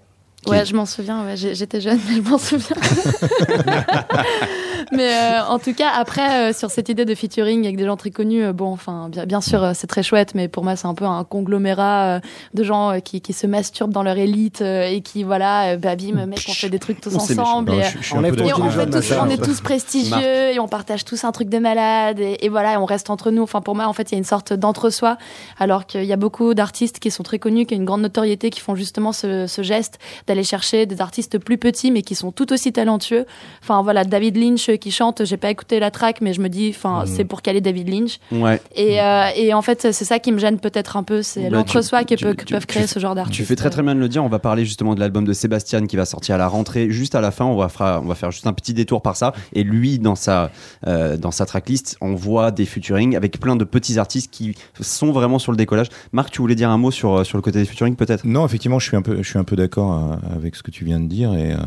[0.47, 1.25] Ouais, je m'en souviens.
[1.25, 1.35] Ouais.
[1.35, 2.77] J'étais jeune, mais je m'en souviens.
[4.93, 7.97] mais euh, en tout cas, après, euh, sur cette idée de featuring avec des gens
[7.97, 10.77] très connus, euh, bon, enfin, bien, bien sûr, euh, c'est très chouette, mais pour moi,
[10.77, 12.19] c'est un peu un conglomérat euh,
[12.53, 15.77] de gens euh, qui, qui se masturbent dans leur élite euh, et qui, voilà, euh,
[15.77, 17.73] bah, bim, mec, on fait des trucs tous On ensemble.
[17.73, 20.69] Non, et, je, je ton et on, fait tous, on est tous prestigieux et on
[20.69, 23.43] partage tous un truc de malade et, et voilà, on reste entre nous.
[23.43, 25.17] Enfin, pour moi, en fait, il y a une sorte d'entre-soi,
[25.59, 28.49] alors qu'il y a beaucoup d'artistes qui sont très connus, qui ont une grande notoriété,
[28.49, 32.31] qui font justement ce, ce geste d'aller chercher des artistes plus petits mais qui sont
[32.31, 33.25] tout aussi talentueux.
[33.61, 36.47] Enfin, voilà, David Lynch euh, qui chante, j'ai pas écouté la track, mais je me
[36.49, 37.07] dis, enfin, Mhm.
[37.07, 38.19] c'est pour caler David Lynch.
[38.31, 38.61] Ouais.
[38.75, 41.57] Et, euh, et en fait, c'est ça qui me gêne peut-être un peu, c'est Bah,
[41.57, 43.35] l'entre-soi qui peut- tu- que tu- peuvent créer tu- ce genre d'artistes.
[43.35, 44.23] Tu fais très très bien de le dire.
[44.23, 46.89] On va parler justement de l'album de Sébastien qui va sortir à la rentrée.
[46.91, 49.15] Juste à la fin, on va, fera- on va faire juste un petit détour par
[49.17, 49.33] ça.
[49.53, 50.51] Et lui, dans sa,
[50.87, 55.11] euh, dans sa tracklist, on voit des featuring avec plein de petits artistes qui sont
[55.11, 55.87] vraiment sur le décollage.
[56.11, 58.25] Marc, tu voulais dire un mot sur, sur le côté des featuring peut-être?
[58.25, 60.71] Non, effectivement, je suis un peu, je suis un peu d'accord euh, avec ce que
[60.71, 61.57] tu viens de dire et euh,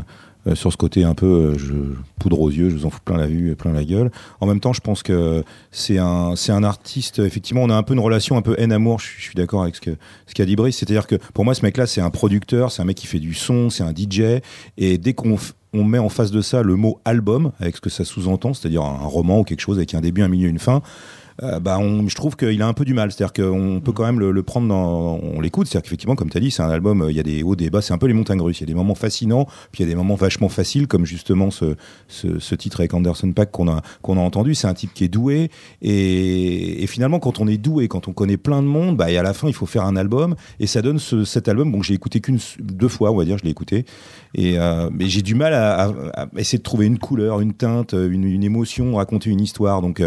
[0.49, 1.73] euh, sur ce côté un peu euh, je,
[2.19, 4.11] poudre aux yeux, je vous en fous plein la vue et plein la gueule.
[4.41, 7.21] En même temps, je pense que c'est un, c'est un artiste.
[7.21, 8.99] Effectivement, on a un peu une relation un peu haine-amour.
[8.99, 10.77] Je, suis- je suis d'accord avec ce que ce qu'a dit Brice.
[10.79, 13.35] C'est-à-dire que pour moi, ce mec-là, c'est un producteur, c'est un mec qui fait du
[13.35, 14.41] son, c'est un DJ.
[14.79, 15.37] Et dès qu'on
[15.75, 18.83] on met en face de ça le mot album, avec ce que ça sous-entend, c'est-à-dire
[18.83, 20.83] un roman ou quelque chose avec un début, un milieu, une fin,
[21.43, 23.13] euh, bah je trouve qu'il a un peu du mal.
[23.13, 25.19] C'est-à-dire qu'on peut quand même le, prendre dans.
[25.23, 25.67] On l'écoute.
[25.67, 27.57] C'est-à-dire qu'effectivement, comme tu as dit, c'est un album, euh, il y a des hauts,
[27.57, 28.61] des bas, c'est un peu les montagnes russes.
[28.61, 31.07] Il y a des moments fascinants, puis il y a des moments vachement faciles, comme
[31.07, 31.75] justement ce,
[32.55, 34.55] titre avec Anderson Pack qu'on a, entendu.
[34.55, 35.51] C'est un type qui est doué.
[35.81, 39.23] Et, finalement, quand on est doué, quand on connaît plein de monde, bah, et à
[39.23, 40.35] la fin, il faut faire un album.
[40.61, 41.73] Et ça donne ce, cet album.
[41.73, 43.85] Bon, j'ai écouté qu'une, deux fois, on va dire, je l'ai écouté.
[44.35, 45.93] Et, euh, mais j'ai du mal à,
[46.37, 49.83] essayer de trouver une couleur, une teinte, une, émotion, raconter une histoire.
[49.83, 50.03] Donc,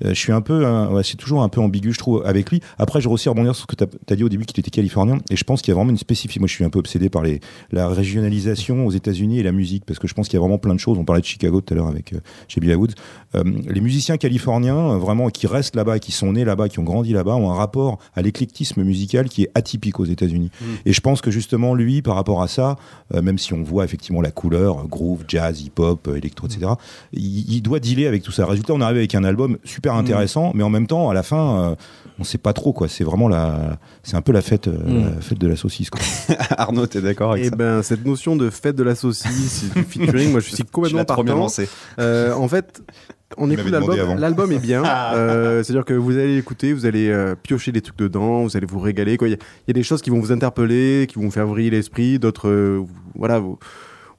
[0.00, 2.50] je suis un peu, peu, un- ouais, c'est toujours un peu ambigu, je trouve, avec
[2.50, 2.60] lui.
[2.78, 5.18] Après, je aussi rebondir sur ce que tu as, dit au début qu'il était californien,
[5.30, 6.40] et je pense qu'il y a vraiment une spécificité.
[6.40, 7.40] Moi, je suis un peu obsédé par les,
[7.72, 10.58] la régionalisation aux États-Unis et la musique, parce que je pense qu'il y a vraiment
[10.58, 10.98] plein de choses.
[10.98, 12.18] On parlait de Chicago tout à l'heure avec euh,
[12.48, 12.88] chez Bill Woods.
[13.34, 16.84] Euh, les musiciens californiens, euh, vraiment, qui restent là-bas, qui sont nés là-bas, qui ont
[16.84, 20.50] grandi là-bas, ont un rapport à l'éclectisme musical qui est atypique aux États-Unis.
[20.84, 22.76] Et je pense que justement, lui, par rapport à ça,
[23.14, 26.72] euh, même si on voit effectivement la couleur, groove, jazz, hip-hop, électro, etc.,
[27.12, 28.46] il, il doit dealer avec tout ça.
[28.46, 31.70] Résultat, on arrive avec un album super intéressant, mais en même temps, à la fin,
[31.70, 31.74] euh,
[32.18, 32.88] on sait pas trop quoi.
[32.88, 35.14] C'est vraiment la, c'est un peu la fête, euh, Mm.
[35.16, 35.90] la fête de la saucisse.
[35.90, 36.00] Quoi.
[36.56, 39.82] Arnaud, t'es d'accord avec Et ça ben cette notion de fête de la saucisse, du
[39.88, 41.68] featuring, moi je suis complètement trop bien lancé.
[41.98, 42.82] Euh, en fait,
[43.36, 44.18] on écoute l'album.
[44.18, 44.82] L'album est bien.
[45.14, 48.66] Euh, C'est-à-dire que vous allez l'écouter, vous allez euh, piocher des trucs dedans, vous allez
[48.66, 49.16] vous régaler.
[49.20, 51.30] Il y, a- il y a des choses qui vont vous interpeller, qui vont vous
[51.30, 52.82] faire vriller l'esprit, d'autres, euh,
[53.14, 53.58] voilà, vous,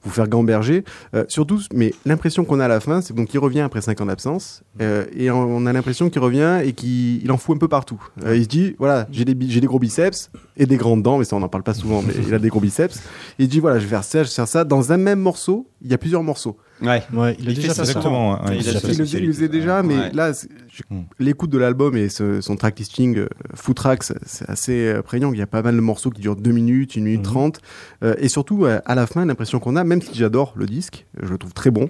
[0.02, 0.84] vous faire gamberger.
[1.14, 4.00] Euh, surtout, mais l'impression qu'on a à la fin, c'est donc qu'il revient après 5
[4.00, 7.58] ans d'absence, euh, et on, a l'impression qu'il revient et qu'il il en fout un
[7.58, 8.02] peu partout.
[8.24, 11.18] Euh, il se dit, voilà, j'ai des, j'ai des gros biceps et des grandes dents,
[11.18, 13.02] mais ça on n'en parle pas souvent, mais il a des gros biceps.
[13.38, 14.64] Il dit, voilà, je vais faire ça, je vais faire ça.
[14.64, 16.56] Dans un même morceau, il y a plusieurs morceaux.
[16.82, 17.02] Ouais.
[17.12, 17.82] Ouais, il a déjà ça.
[17.82, 18.38] Exactement.
[18.44, 20.10] Il a ouais, il, le, faisait- il le faisait déjà, mais Ouais.
[20.12, 21.02] là, c'est- je- Mm.
[21.18, 25.32] l'écoute de l'album et ce- son track listing, euh, Foot Tracks, c'est assez euh, prégnant.
[25.32, 27.24] Il y a pas mal de morceaux qui durent 2 minutes, 1 minute Mhm.
[27.24, 27.60] 30.
[28.02, 31.06] Euh, et surtout, euh, à la fin, l'impression qu'on a, même si j'adore le disque,
[31.22, 31.88] je le trouve très bon,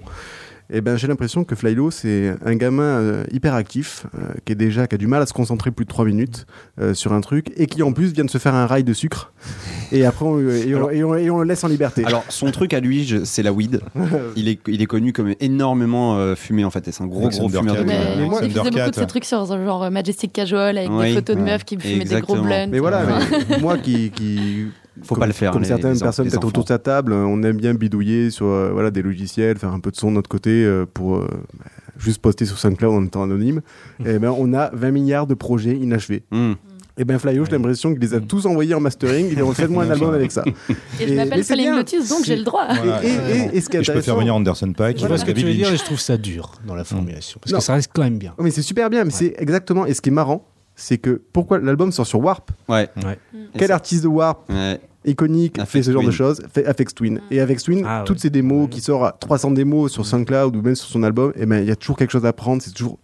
[0.72, 4.56] et ben, j'ai l'impression que Flylo, c'est un gamin euh, hyper actif, euh, qui est
[4.56, 6.46] déjà, qui a du mal à se concentrer plus de 3 minutes
[6.80, 8.92] euh, sur un truc, et qui en plus vient de se faire un rail de
[8.92, 9.32] sucre.
[9.92, 12.04] Et après, on, et on- et on- et on le laisse en liberté.
[12.04, 13.80] Alors, son truc à lui, c'est la weed.
[14.36, 16.86] Il est, il est connu comme énormément euh, fumé, en fait.
[16.86, 18.30] Et c'est un gros, gros fumeur de Mais weed.
[18.44, 21.08] il faisait beaucoup de ces trucs sur genre Majestic Casual avec Oui.
[21.08, 21.50] des photos de Ouais.
[21.50, 22.68] meufs qui fumaient des gros blunts.
[22.70, 23.02] Mais voilà,
[23.48, 24.66] mais moi qui, qui
[25.02, 27.12] Faut comme, pas le faire, Comme les- certaines les personnes peut-être autour de sa table,
[27.12, 30.10] euh, on aime bien bidouiller sur euh, voilà des logiciels, faire un peu de son
[30.10, 31.26] de notre côté euh, pour euh,
[31.58, 31.64] bah,
[31.98, 33.60] juste poster sur SoundCloud en étant anonyme.
[34.04, 36.22] Et ben on a 20 milliards de projets inachevés.
[36.30, 36.52] Hmm.
[36.98, 39.28] Et ben Flyo, j'ai l'impression qu'il les a tous envoyés en mastering.
[39.30, 40.44] Il dit fait-moi un album avec ça.
[40.46, 40.52] Et
[40.98, 41.76] je Et- mais m'appelle bien.
[41.76, 42.66] Lotus, donc j'ai le droit.
[42.74, 43.02] Voilà.
[43.02, 44.98] Et, et- et ce qui est Et je peux faire venir Anderson Paak.
[44.98, 47.38] Je vois ce que tu veux dire et je trouve ça dur dans la formulation.
[47.40, 47.58] Parce Non.
[47.60, 48.34] que ça reste quand même bien.
[48.36, 49.86] Oh, mais c'est super bien, mais c'est exactement.
[49.86, 50.46] Et ce qui est marrant,
[50.80, 52.88] c'est que pourquoi l'album sort sur Warp Ouais.
[53.04, 53.18] Ouais.
[53.54, 54.80] Et Quel artiste de Warp Ouais.
[55.04, 56.10] iconique Afex fait ce genre Twin.
[56.10, 58.22] de choses fait Afex Twin et Afex Twin Ah, toutes ouais.
[58.22, 58.68] ces démos Ouais.
[58.70, 61.68] qui sortent à 300 démos sur SoundCloud ou même sur son album et ben il
[61.68, 62.98] y a toujours quelque chose à prendre c'est toujours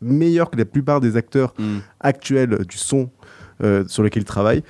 [0.00, 1.54] meilleur que la plupart des acteurs
[2.00, 3.10] actuels du son
[3.62, 4.62] euh, sur lesquels il travaille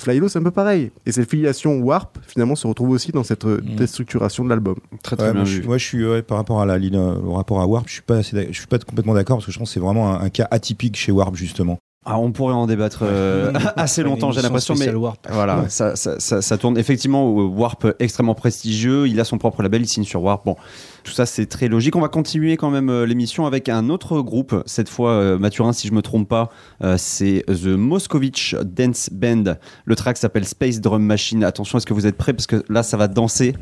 [0.00, 3.44] Flylo c'est un peu pareil et cette filiation Warp finalement se retrouve aussi dans cette
[3.44, 3.76] euh, Mm.
[3.76, 5.58] déstructuration de l'album Très, très Ouais, bien moi, je, vu.
[5.60, 7.86] suis- moi, je suis ouais, par rapport à la ligne, euh, au rapport à Warp,
[7.88, 9.74] je suis pas, assez d'ac- je suis pas complètement d'accord parce que je pense que
[9.74, 11.78] c'est vraiment un, un cas atypique chez Warp justement.
[12.06, 15.18] Ah, on pourrait en débattre euh, assez longtemps, j'ai l'impression, mais Warp.
[15.30, 19.06] voilà, ça, ça, ça, ça tourne effectivement au Warp extrêmement prestigieux.
[19.06, 20.46] Il a son propre label, il signe sur Warp.
[20.46, 20.56] Bon,
[21.04, 21.96] tout ça c'est très logique.
[21.96, 24.62] On va continuer quand même euh, l'émission avec un autre groupe.
[24.64, 26.48] Cette fois, euh, Mathurin, si je me trompe pas,
[26.82, 29.56] euh, c'est The Moscovich Dance Band.
[29.84, 31.44] Le track s'appelle Space Drum Machine.
[31.44, 32.32] Attention, est-ce que vous êtes prêts?
[32.32, 33.54] Parce que là, ça va danser.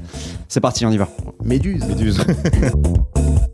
[0.47, 1.09] C'est parti, on y va.
[1.43, 2.21] Méduse Méduse.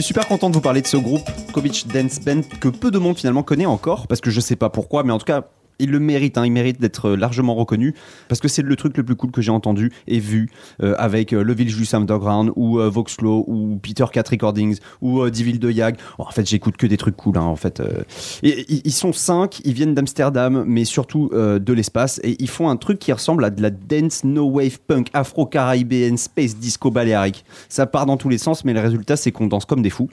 [0.00, 2.98] suis super content de vous parler de ce groupe Kovic Dance Band que peu de
[2.98, 5.48] monde finalement connaît encore parce que je sais pas pourquoi, mais en tout cas.
[5.78, 7.94] Il le mérite, hein, il mérite d'être largement reconnu
[8.28, 10.48] parce que c'est le truc le plus cool que j'ai entendu et vu
[10.82, 15.30] euh, avec euh, le Village Underground ou euh, Voxlo ou Peter Cat Recordings ou euh,
[15.30, 15.96] Divil de Yag.
[16.18, 17.80] En fait, j'écoute que des trucs cool hein, en fait.
[17.80, 18.02] euh.
[18.42, 22.68] Et, ils- sont cinq, ils viennent d'Amsterdam, mais surtout euh, de l'espace et ils font
[22.70, 27.44] un truc qui ressemble à de la dance no wave punk afro-caribéenne space disco baléarique.
[27.68, 30.08] Ça part dans tous les sens, mais le résultat c'est qu'on danse comme des fous.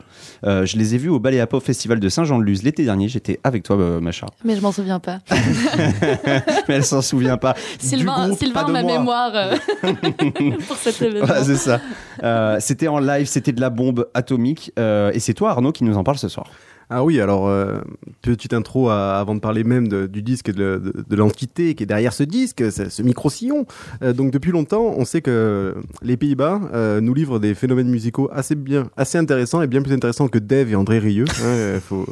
[0.45, 3.07] Euh, je les ai vus au Ballet Pop Festival de Saint-Jean-de-Luz l'été dernier.
[3.07, 4.27] J'étais avec toi, euh, Macha.
[4.43, 5.19] Mais je m'en souviens pas.
[6.67, 7.55] mais elle s'en souvient pas.
[7.79, 8.91] Sylvain, groupe, Sylvain pas de ma moi.
[8.97, 9.55] mémoire euh,
[10.67, 11.27] pour cet événement.
[11.27, 11.79] Ouais, c'est ça.
[12.23, 14.71] Euh, c'était en live, c'était de la bombe atomique.
[14.79, 16.47] euh, et c'est toi, Arnaud, qui nous en parle ce soir.
[16.89, 17.79] Ah oui, alors, euh,
[18.21, 21.73] petite intro à- avant de parler même de- du disque et de, de- de l'entité
[21.75, 23.65] qui est derrière ce disque, ce, ce micro-sillon.
[24.03, 28.29] Euh, donc depuis longtemps, on sait que les Pays-Bas euh, nous livrent des phénomènes musicaux
[28.33, 31.25] assez bien, assez intéressants et bien plus intéressants que Dave et André Rieu.
[31.43, 32.05] hein, faut-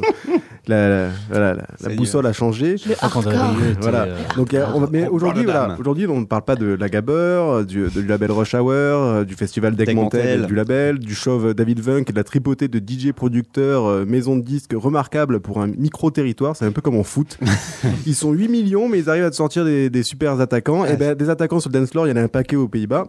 [0.68, 1.98] la, la- voilà, la- la Seigneur.
[1.98, 2.76] boussole a changé.
[3.82, 4.04] Voilà.
[4.04, 7.64] euh, Donc, euh, on mais aujourd'hui, voilà, aujourd'hui, on ne parle pas de la Gabber,
[7.68, 10.22] du, du label Rush Hour, euh, du festival Degmontel.
[10.22, 14.36] Degmontel, du label, du chauve David Vunk et de la tripotée de DJ producteurs, maison
[14.38, 16.56] de disques remarquable pour un micro-territoire.
[16.56, 17.38] C'est un peu comme en foot.
[18.06, 20.86] ils sont 8 millions, mais ils arrivent à te sortir des, des super attaquants.
[20.86, 22.68] et ben, des attaquants sur le dance floor, il y en a un paquet aux
[22.68, 23.08] Pays-Bas.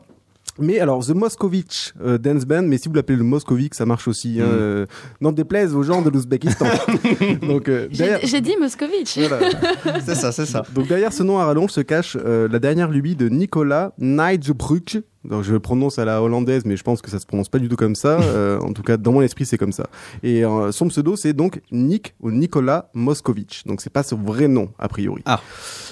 [0.58, 4.06] Mais alors, The Moscovitch euh, Dance Band, mais si vous l'appelez le Moscovic, ça marche
[4.06, 4.38] aussi.
[4.40, 4.48] hein, Mm.
[4.52, 4.86] euh,
[5.20, 6.66] N'en déplaise aux gens de l'Ouzbékistan.
[7.42, 9.18] Donc, euh, J'ai derrière- j'ai dit Moscovitch.
[9.18, 9.48] voilà.
[10.04, 10.64] C'est ça, c'est ça.
[10.74, 14.98] Donc derrière ce nom à rallonge se cache euh, la dernière lubie de Nicolas Nijbruch.
[15.24, 17.58] Donc je le prononce à la hollandaise, mais je pense que ça se prononce pas
[17.58, 18.18] du tout comme ça.
[18.32, 19.88] Euh, en tout cas, dans mon esprit, c'est comme ça.
[20.22, 23.64] Et euh, son pseudo, c'est donc Nick ou Nicolas Moscovitch.
[23.66, 25.22] Donc c'est pas son vrai nom a priori.
[25.26, 25.40] Ah.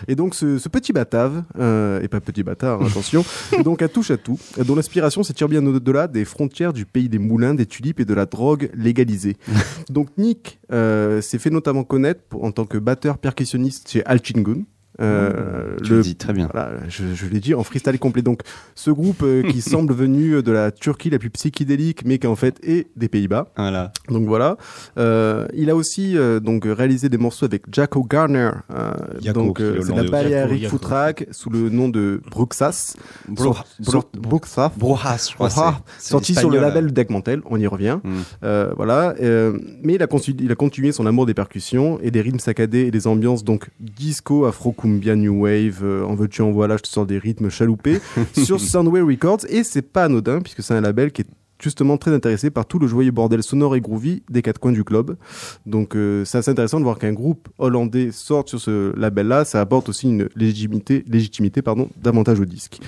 [0.08, 3.24] Et donc ce, ce petit batave, euh, et pas petit bâtard, hein, attention,
[3.58, 7.08] est donc à touche à tout, dont l'inspiration s'étire bien au-delà des frontières du pays
[7.08, 9.36] des moulins, des tulipes et de la drogue légalisée.
[9.90, 14.62] donc Nick s'est fait notamment connaître pour- en tant que batteur percussionniste chez Alchingun.
[15.00, 16.48] Euh, Tu le dis très bien.
[16.52, 18.22] voilà, je, je l'ai dit en freestyle complet.
[18.22, 18.40] Donc,
[18.74, 22.36] ce groupe euh, qui semble venu de la Turquie la plus psychédélique, mais qui en
[22.36, 23.48] fait est des Pays-Bas.
[23.56, 23.92] Voilà.
[24.08, 24.56] Donc voilà.
[24.98, 28.50] Euh, il a aussi euh, donc réalisé des morceaux avec Jacko Garner.
[28.74, 28.90] euh,
[29.22, 30.02] Yako, donc euh, c'est la.
[30.10, 32.94] Balearic Yako, Food Track sous le nom de Bruxas.
[34.18, 34.70] Bruxas.
[35.98, 37.98] C'est Sorti sur le label Deckmantel, on y revient.
[38.02, 38.10] Mm.
[38.44, 39.14] Euh, voilà.
[39.20, 42.38] euh, mais il a, consu- il a continué son amour des percussions et des rythmes
[42.38, 46.76] saccadés et des ambiances donc disco, afro, cumbia, new wave, euh, en veux-tu en voilà,
[46.76, 48.00] je te sors des rythmes chaloupés
[48.32, 51.26] sur Soundwave Records et c'est pas anodin puisque c'est un label qui est
[51.62, 54.82] justement très intéressé par tout le joyeux bordel sonore et groovy des quatre coins du
[54.82, 55.16] globe.
[55.66, 59.60] Donc euh, c'est assez intéressant de voir qu'un groupe hollandais sorte sur ce label-là, ça
[59.60, 62.80] apporte aussi une légitimité, légitimité pardon, davantage au disque.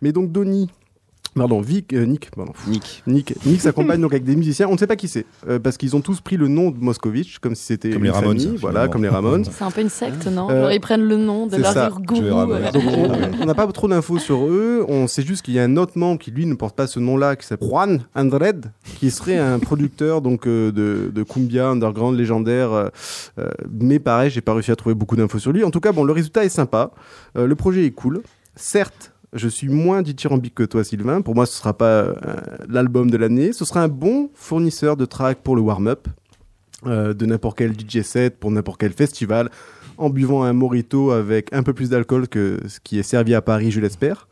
[0.00, 0.70] Mais donc Donny,
[1.34, 3.02] pardon, Vic, euh, Nick, pardon, Nick.
[3.06, 4.68] Nick, Nick s'accompagne donc avec des musiciens.
[4.68, 6.76] On ne sait pas qui c'est, euh, parce qu'ils ont tous pris le nom de
[6.76, 9.44] Comme Moscovitch, comme si c'était une les Ramones, famille, voilà, comme les Ramones.
[9.44, 11.88] C'est un peu une secte, non Euh, Genre, Ils prennent le nom de ça.
[11.88, 12.20] leur gourou.
[12.72, 12.82] Donc
[13.40, 14.84] on- n'a pas trop d'infos sur eux.
[14.88, 17.00] On sait juste qu'il y a un autre membre qui lui ne porte pas ce
[17.00, 18.66] nom-là, qui s'appelle Juan Andred,
[18.98, 22.90] qui serait un producteur donc euh, de, de cumbia underground légendaire.
[23.70, 25.64] mais pareil, j'ai pas réussi à trouver beaucoup d'infos sur lui.
[25.64, 26.90] En tout cas, bon, le résultat est sympa.
[27.36, 28.22] Euh, le projet est cool.
[28.56, 29.11] Certes.
[29.34, 31.22] Je suis moins dithyrambique que toi, Sylvain.
[31.22, 32.14] Pour moi, ce sera pas euh,
[32.68, 33.52] l'album de l'année.
[33.54, 36.06] Ce sera un bon fournisseur de tracks pour le warm-up,
[36.86, 39.50] euh, de n'importe quel DJ set, pour n'importe quel festival
[39.98, 43.42] en buvant un morito avec un peu plus d'alcool que ce qui est servi à
[43.42, 44.26] Paris, je l'espère,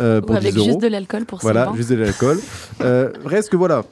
[0.00, 0.66] euh, Ou pour avec 10 euros.
[0.68, 1.76] juste de l'alcool pour Voilà, Sylvain.
[1.76, 2.38] juste de l'alcool.
[3.24, 3.84] reste que voilà.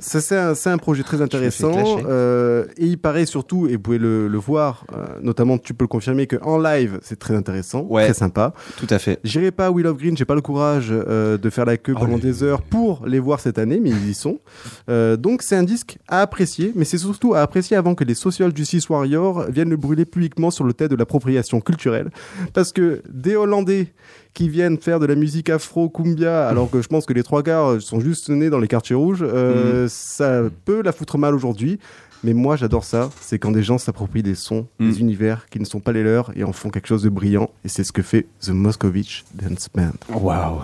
[0.00, 0.20] Ça,
[0.54, 4.28] c'est un, projet très fais intéressant euh, et il paraît surtout, et vous pouvez le,
[4.28, 8.04] le voir, euh, notamment tu peux le confirmer qu'en live c'est très intéressant, Ouais.
[8.04, 8.54] très sympa.
[8.78, 9.20] Tout à fait.
[9.24, 11.92] J'irai pas à Will of Green, j'ai pas le courage euh, de faire la queue
[11.96, 14.40] Oh, pendant des heures pour les voir cette année, mais ils y sont.
[15.18, 18.56] Donc c'est un disque à apprécier, mais c'est surtout à apprécier avant que les social
[18.56, 22.10] justice warriors viennent le brûler publiquement sur le thème de l'appropriation culturelle,
[22.54, 23.88] parce que des Hollandais
[24.34, 27.42] qui viennent faire de la musique afro cumbia, alors que je pense que les trois
[27.42, 31.78] quarts sont juste nés dans les quartiers rouges, euh, ça peut la foutre mal aujourd'hui.
[32.22, 33.08] Mais moi, j'adore ça.
[33.22, 34.90] C'est quand des gens s'approprient des sons, Mm.
[34.90, 37.48] des univers qui ne sont pas les leurs et en font quelque chose de brillant.
[37.64, 39.92] Et c'est ce que fait The Moscovitch Dance Band.
[40.14, 40.58] Waouh.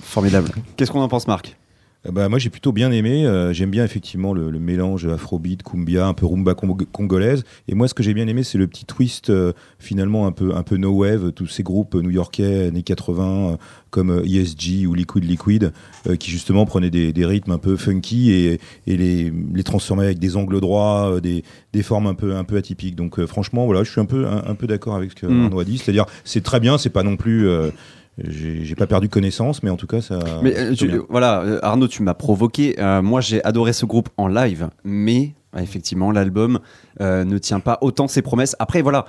[0.00, 0.48] Formidable.
[0.76, 1.48] Qu'est-ce qu'on en pense, Marc?
[1.48, 1.61] Euh,
[2.10, 3.26] bah, moi j'ai plutôt bien aimé.
[3.26, 7.44] Euh, J'aime bien effectivement le, le mélange afrobeat, cumbia, un peu rumba cong- congolaise.
[7.68, 10.54] Et moi ce que j'ai bien aimé c'est le petit twist euh, finalement un peu
[10.54, 13.56] un peu no wave, tous ces groupes new-yorkais années 80 euh,
[13.90, 15.72] comme euh, ESG ou Liquid Liquid
[16.08, 20.06] euh, qui justement prenaient des, des rythmes un peu funky et, et les, les transformaient
[20.06, 22.96] avec des angles droits, euh, des, des formes un peu un peu atypiques.
[22.96, 25.26] Donc euh, franchement voilà, je suis un peu un, un peu d'accord avec ce que
[25.26, 25.44] Mm.
[25.44, 25.78] Arnaud a dit.
[25.78, 27.70] C'est-à-dire c'est très bien, c'est pas non plus euh,
[28.18, 30.18] j'ai pas perdu connaissance, mais en tout cas, ça.
[30.42, 32.76] Mais euh, tu- voilà, euh, Arnaud, tu m'as provoqué.
[32.78, 36.60] Euh, moi, j'ai adoré ce groupe en live, mais effectivement, l'album
[37.00, 38.54] euh, ne tient pas autant ses promesses.
[38.58, 39.06] Après, voilà,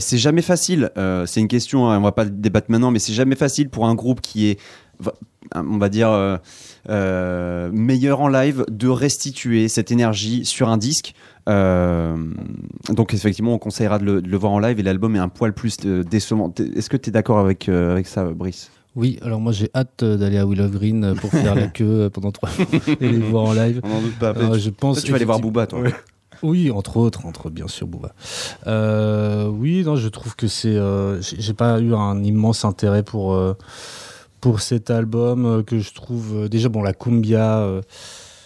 [0.00, 0.90] c'est jamais facile.
[1.26, 3.94] C'est une question, hein, on va pas débattre maintenant, mais c'est jamais facile pour un
[3.94, 4.58] groupe qui est,
[5.54, 6.36] on va dire, euh,
[6.88, 11.14] euh, meilleur en live de restituer cette énergie sur un disque.
[11.48, 12.16] Euh,
[12.90, 15.28] donc effectivement, on conseillera de le, de le voir en live et l'album est un
[15.28, 16.52] poil plus décevant.
[16.76, 18.70] Est-ce que tu es d'accord avec, avec ça, Brice?
[18.94, 22.50] Oui, alors moi j'ai hâte d'aller à Willow Green pour faire la queue pendant trois
[22.58, 23.80] mois et les voir en live.
[23.82, 24.30] On n'en doute pas.
[24.30, 25.80] Alors, je pense Toi, tu vas aller voir Booba, toi.
[26.42, 28.14] Oui, entre autres, entre bien sûr Booba.
[28.66, 30.76] Euh, oui, non, je trouve que c'est.
[30.76, 33.54] euh, j'ai j'ai pas eu un immense intérêt pour euh,
[34.42, 37.60] pour cet album euh, que je trouve euh, déjà bon la cumbia.
[37.60, 37.80] euh,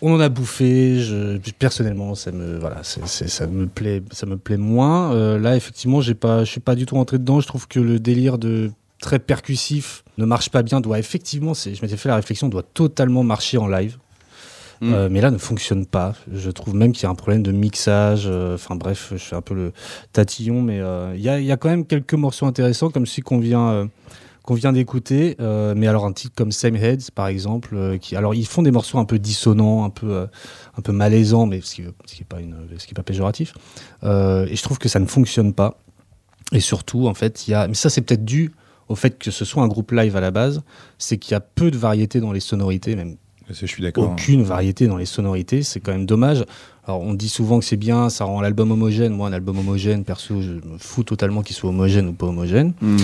[0.02, 1.00] on en a bouffé.
[1.00, 5.12] Je, personnellement, ça me voilà, ça me plaît, ça me plaît moins.
[5.14, 7.40] Euh, là, effectivement, j'ai pas, je suis pas du tout rentré dedans.
[7.40, 8.70] Je trouve que le délire de
[9.00, 10.80] très percussif ne marche pas bien.
[10.82, 13.96] Doit effectivement, c'est- je m'étais fait la réflexion, doit totalement marcher en live.
[14.82, 14.92] Mm.
[14.92, 16.12] Euh, mais là ne fonctionne pas.
[16.30, 18.24] Je trouve même qu'il y a un problème de mixage.
[18.26, 19.72] euh, Enfin bref, je fais un peu le
[20.12, 20.82] tatillon, mais
[21.14, 23.88] il y, a, y a quand même quelques morceaux intéressants, comme celui qu'on vient,
[24.46, 25.36] qu'on vient d'écouter.
[25.40, 28.62] euh, mais alors un titre comme Same Heads, par exemple, euh, qui, alors ils font
[28.62, 30.26] des morceaux un peu dissonants, un peu, euh,
[30.78, 33.52] un peu malaisants, mais ce qui, ce qui est pas une, qui pas péjoratif.
[34.02, 35.78] Et je trouve que ça ne fonctionne pas.
[36.52, 38.52] Et surtout, en fait, il y a, mais ça c'est peut-être dû
[38.88, 40.62] au fait que ce soit un groupe live à la base,
[40.96, 43.16] c'est qu'il y a peu de variété dans les sonorités, même
[43.48, 44.10] Je suis d'accord.
[44.10, 46.44] aucune variété dans les sonorités, c'est quand même dommage.
[46.86, 49.12] Alors on dit souvent que c'est bien, ça rend l'album homogène.
[49.12, 52.72] Moi, un album homogène, perso, je me fous totalement qu'il soit homogène ou pas homogène.
[52.80, 52.96] Mm.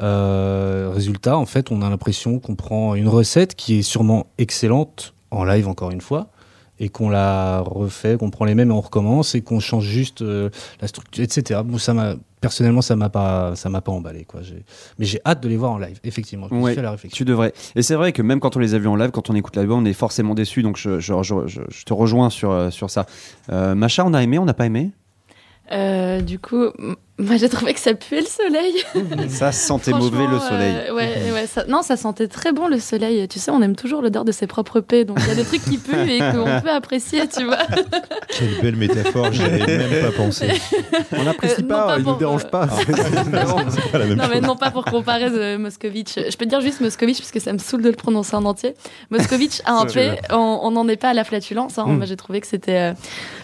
[0.00, 5.14] Euh, résultat, en fait, on a l'impression qu'on prend une recette qui est sûrement excellente
[5.30, 6.28] en live encore une fois
[6.80, 10.22] et qu'on la refait, qu'on prend les mêmes et on recommence et qu'on change juste
[10.22, 11.60] euh, la structure, etc.
[11.64, 12.14] Bon, ça m'a
[12.44, 14.40] personnellement, ça m'a pas, ça m'a pas emballé quoi.
[14.98, 15.98] Mais j'ai hâte de les voir en live.
[16.04, 17.16] Effectivement, je me suis Ouais, fait la réflexion.
[17.16, 17.52] Tu devrais.
[17.74, 19.56] Et c'est vrai que même quand on les a vus en live, quand on écoute
[19.56, 20.62] l'album, on est forcément déçu.
[20.62, 23.06] Donc je, je, je- je- je te rejoins sur, euh, sur ça.
[23.50, 24.90] Euh, Macha, on a aimé, on n'a pas aimé?
[25.72, 26.66] Euh, du coup,
[27.18, 28.74] moi j'ai trouvé que ça puait le soleil.
[29.28, 30.74] Ça sentait mauvais le soleil.
[30.88, 33.26] euh, ouais, ouais, ça- non, ça sentait très bon le soleil.
[33.28, 35.04] Tu sais, on aime toujours l'odeur de ses propres paix.
[35.04, 37.58] Donc il y a des trucs qui puent et qu'on peut apprécier, tu vois.
[38.36, 40.48] Quelle belle métaphore, j'y avais même pas pensé.
[41.12, 42.68] On n'apprécie Euh, pas, pas il nous dérange euh, pas.
[42.68, 46.14] C'est pas la même Non, mais non pas pour comparer de Moscovitch.
[46.16, 48.44] Je peux te dire juste Moscovitch parce que ça me saoule de le prononcer en
[48.44, 48.74] entier.
[49.10, 51.78] Moscovitch a un P, on n'en est pas à la flatulence.
[51.78, 51.84] hein.
[51.86, 51.96] Mm.
[51.96, 52.92] Moi j'ai trouvé que c'était euh,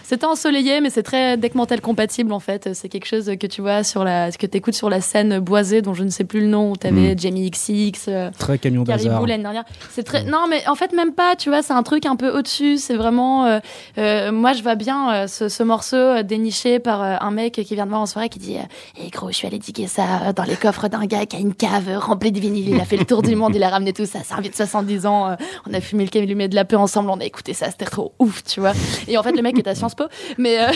[0.03, 2.69] c'était ensoleillé, mais c'est très deck mental compatible en fait.
[2.73, 5.93] C'est quelque chose que tu vois sur la, que t'écoutes sur la scène boisée dont
[5.93, 8.05] je ne sais plus le nom où t'avais Jamie XX.
[8.07, 9.63] euh, Très camion Caribou l'année dernière.
[9.91, 12.29] C'est très non mais en fait même pas tu vois c'est un truc un peu
[12.29, 12.77] au-dessus.
[12.77, 13.59] C'est vraiment euh,
[13.97, 17.89] euh, moi je vois bien ce, ce morceau déniché par un mec qui vient de
[17.89, 18.55] voir en soirée qui dit
[18.97, 21.53] hé gros je suis allé diguer ça dans les coffres d'un gars qui a une
[21.53, 24.05] cave remplie de vinyle il a fait le tour du monde il a ramené tout
[24.05, 24.19] ça.
[24.23, 25.35] C'est un vieux de 70 ans
[25.69, 28.13] on a fumé le calumet de la paix ensemble on a écouté ça c'était trop
[28.19, 28.73] ouf tu vois.
[29.07, 30.05] Et en fait le mec est à Sciences Po
[30.37, 30.57] mais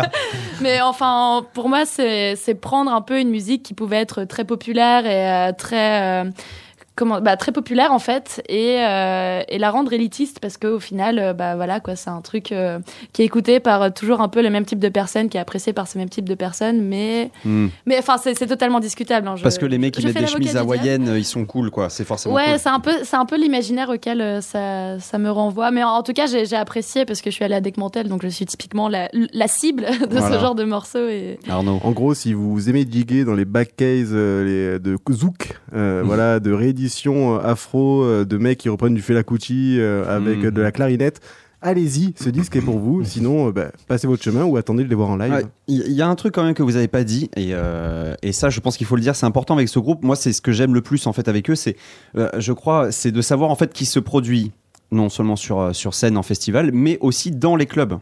[0.60, 1.99] mais enfin, pour moi, c'est
[2.36, 6.30] c'est prendre un peu une musique qui pouvait être très populaire et euh, très euh,
[7.00, 11.18] comment bah, très populaire en fait et, euh, et la rendre élitiste parce qu'au final
[11.18, 12.78] euh, bah voilà quoi c'est un truc euh,
[13.12, 15.40] qui est écouté par euh, toujours un peu le même type de personnes qui est
[15.40, 17.68] apprécié par ce même type de personnes mais Mm.
[17.86, 19.34] mais enfin c'est c'est totalement discutable hein.
[19.36, 21.88] Je- Parce que les mecs qui mettent des chemises hawaïennes, ils sont cool, quoi.
[21.88, 22.58] C'est forcément Ouais, cool.
[22.58, 25.70] c'est un peu, c'est un peu l'imaginaire auquel euh, ça, ça me renvoie.
[25.70, 28.08] Mais en, en tout cas, j'ai j'ai apprécié parce que je suis allée à Deckmantel,
[28.08, 30.36] donc je suis typiquement la, la cible de Voilà.
[30.36, 31.08] ce genre de morceaux.
[31.08, 31.80] Et Arnaud.
[31.82, 36.40] En gros, si vous aimez diguer dans les backcases euh, les- de Zouk, euh, voilà,
[36.40, 36.89] de réédition
[37.36, 40.50] euh, afro, euh, de mecs qui reprennent du Fela Kuti euh, avec Mhm.
[40.50, 41.20] de la clarinette,
[41.62, 43.02] allez-y, ce disque est pour vous.
[43.04, 45.46] Sinon, bah, passez votre chemin ou attendez de les voir en live.
[45.68, 48.32] Il y a un truc quand même que vous avez pas dit et, euh, et
[48.32, 50.40] ça je pense qu'il faut le dire c'est important avec ce groupe moi c'est ce
[50.42, 51.76] que j'aime le plus en fait avec eux c'est
[52.16, 54.52] euh, je crois c'est de savoir en fait qui se produit
[54.90, 57.98] non seulement sur, sur scène en festival mais aussi dans les clubs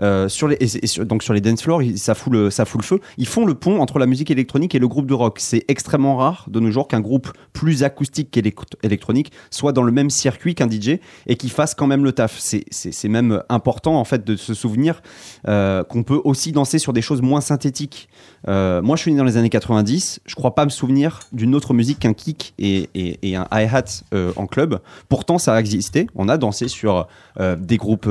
[0.00, 0.58] Euh, sur les,
[1.04, 3.00] donc sur les dance floors, ça fout, le, ça fout le feu.
[3.16, 5.38] Ils font le pont entre la musique électronique et le groupe de rock.
[5.40, 10.10] C'est extrêmement rare de nos jours qu'un groupe plus acoustique qu'électronique soit dans le même
[10.10, 12.38] circuit qu'un DJ et qui fasse quand même le taf.
[12.38, 15.00] C'est- même important en fait de se souvenir
[15.48, 18.08] euh, qu'on peut aussi danser sur des choses moins synthétiques.
[18.46, 20.20] Euh, moi, je suis né dans les années 90.
[20.26, 24.02] Je crois pas me souvenir d'une autre musique qu'un kick et, et- et un hi-hat
[24.36, 24.78] en club.
[25.08, 26.06] Pourtant, ça a existé.
[26.14, 27.06] On a dansé sur
[27.40, 28.08] des groupes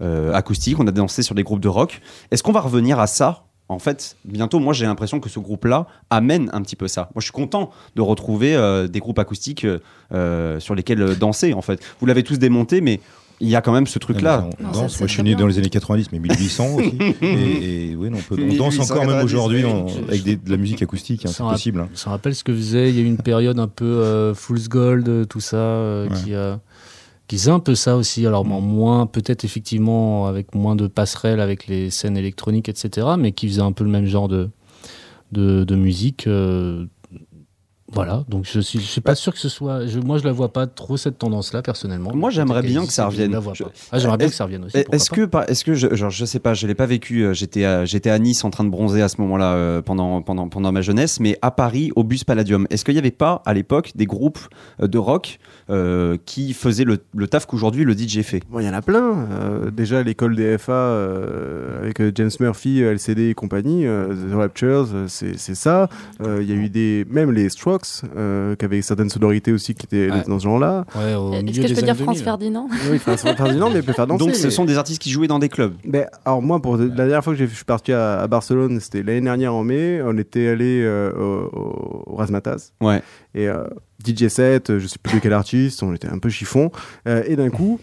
[0.00, 2.00] euh, acoustiques, on a dansé sur des groupes de rock.
[2.30, 3.44] Est-ce qu'on va revenir à ça?
[3.70, 7.02] En fait, bientôt, moi j'ai l'impression que ce groupe-là amène un petit peu ça.
[7.14, 9.66] Moi je suis content de retrouver euh, des groupes acoustiques
[10.14, 11.80] euh, sur lesquels danser en fait.
[12.00, 12.98] Vous l'avez tous démonté, mais
[13.40, 14.48] il y a quand même ce truc-là.
[14.58, 14.92] On Non, danse.
[14.94, 15.38] ça, Moi, je suis né bien.
[15.40, 16.98] dans les années 90, mais 1800 aussi.
[17.22, 19.64] et, et oui, on, peut, on danse 1890, encore même aujourd'hui
[20.08, 21.80] avec des- de la musique acoustique, hein, Ça c'est possible.
[21.82, 21.88] hein.
[21.94, 22.88] Ça rappelle ce que faisait.
[22.88, 26.14] Il y a eu une période un peu euh, Fool's Gold, tout ça, euh, Ouais.
[26.16, 26.56] qui, euh,
[27.28, 28.26] qui faisait un peu ça aussi.
[28.26, 28.48] Alors Mm.
[28.48, 33.06] bon, moins, peut-être effectivement avec moins de passerelles avec les scènes électroniques, etc.
[33.18, 34.50] Mais qui faisait un peu le même genre de
[35.32, 36.26] de, de musique.
[36.26, 36.86] euh,
[37.92, 38.24] voilà.
[38.28, 39.86] Donc je suis, je suis pas sûr que ce soit.
[39.86, 42.12] Je, moi, je la vois pas trop cette tendance-là personnellement.
[42.14, 43.32] Moi, j'aimerais bien que ça revienne.
[43.32, 43.70] la vois Je- pas.
[43.92, 44.76] Ah, j'aimerais bien Est-ce- que ça revienne aussi.
[44.78, 47.22] Eh, Est-ce que, est-ce que, je, genre, je sais pas, je l'ai pas vécu.
[47.24, 50.20] euh, J'étais, à, j'étais à Nice en train de bronzer à ce moment-là euh, pendant,
[50.22, 52.66] pendant, pendant ma jeunesse, mais à Paris au bus Palladium.
[52.70, 54.38] Est-ce qu'il n'y avait pas à l'époque des groupes
[54.82, 55.38] euh, de rock
[55.70, 58.42] euh, qui faisaient le, le taf qu'aujourd'hui le DJ fait?
[58.50, 59.26] Bon, il y en a plein.
[59.30, 64.88] Euh, déjà, l'école des FA euh, avec James Murphy, LCD et compagnie, euh, The Raptures,
[65.08, 65.88] c'est c'est ça.
[66.20, 67.77] Euh, Il y a eu des, même les Strokes,
[68.16, 70.22] euh, qui avaient certaines sonorités aussi qui étaient Ouais.
[70.26, 70.84] dans ce genre-là.
[70.94, 71.12] Ouais,
[71.48, 72.24] Est-ce que je peux dire France 2000.
[72.24, 74.24] Ferdinand Oui, pas non, mais il peut faire danser.
[74.24, 75.74] Donc, ce mais- sont des artistes qui jouaient dans des clubs.
[75.84, 79.02] Ben, alors moi, pour la dernière fois que je suis parti à, à Barcelone, c'était
[79.02, 80.00] l'année dernière en mai.
[80.04, 82.18] On était allé euh, au, au-.
[82.80, 83.02] Ouais.
[83.34, 83.64] Et euh,
[84.06, 86.70] DJ set, euh, je sais plus de quel artiste, on était un peu chiffon.
[87.06, 87.80] Euh, et d'un coup,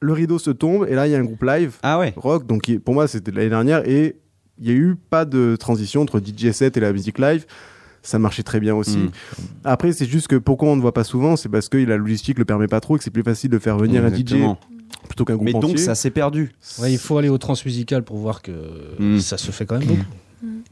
[0.00, 2.12] le rideau se tombe et là, il y a un groupe live Ah ouais.
[2.16, 2.46] rock.
[2.46, 4.16] Donc pour moi, c'était l'année dernière et
[4.60, 7.46] il y a eu pas de transition entre DJ set et la musique live.
[8.08, 8.96] Ça marchait très bien aussi.
[8.96, 9.10] Mm.
[9.64, 12.38] Après, c'est juste que pourquoi on ne voit pas souvent, c'est parce que la logistique
[12.38, 14.36] le permet pas trop et que c'est plus facile de faire venir un DJ
[15.08, 15.76] plutôt qu'un groupe Mais donc, entier.
[15.76, 16.52] ça s'est perdu.
[16.78, 18.52] Ouais, il faut aller au transmusical pour voir que
[18.98, 19.18] Mm.
[19.20, 20.04] ça se fait quand même beaucoup.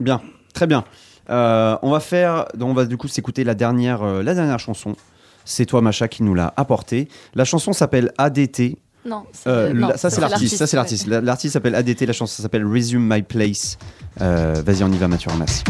[0.01, 0.23] Bien,
[0.55, 0.85] très bien.
[1.29, 4.59] Euh, on va faire, donc on va du coup s'écouter la dernière, euh, la dernière
[4.59, 4.97] chanson.
[5.45, 7.09] C'est toi, Macha, qui nous l'a apportée.
[7.35, 8.79] La chanson s'appelle ADT.
[9.05, 10.57] Non, c'est- Euh, non, la- ça c'est l'artiste.
[10.57, 11.07] Ça c'est l'artiste.
[11.07, 12.07] La- L'artiste s'appelle ADT.
[12.07, 13.77] La chanson s'appelle Resume My Place.
[14.23, 15.63] Euh, Vas-y, on y va, Mathieu Ramas.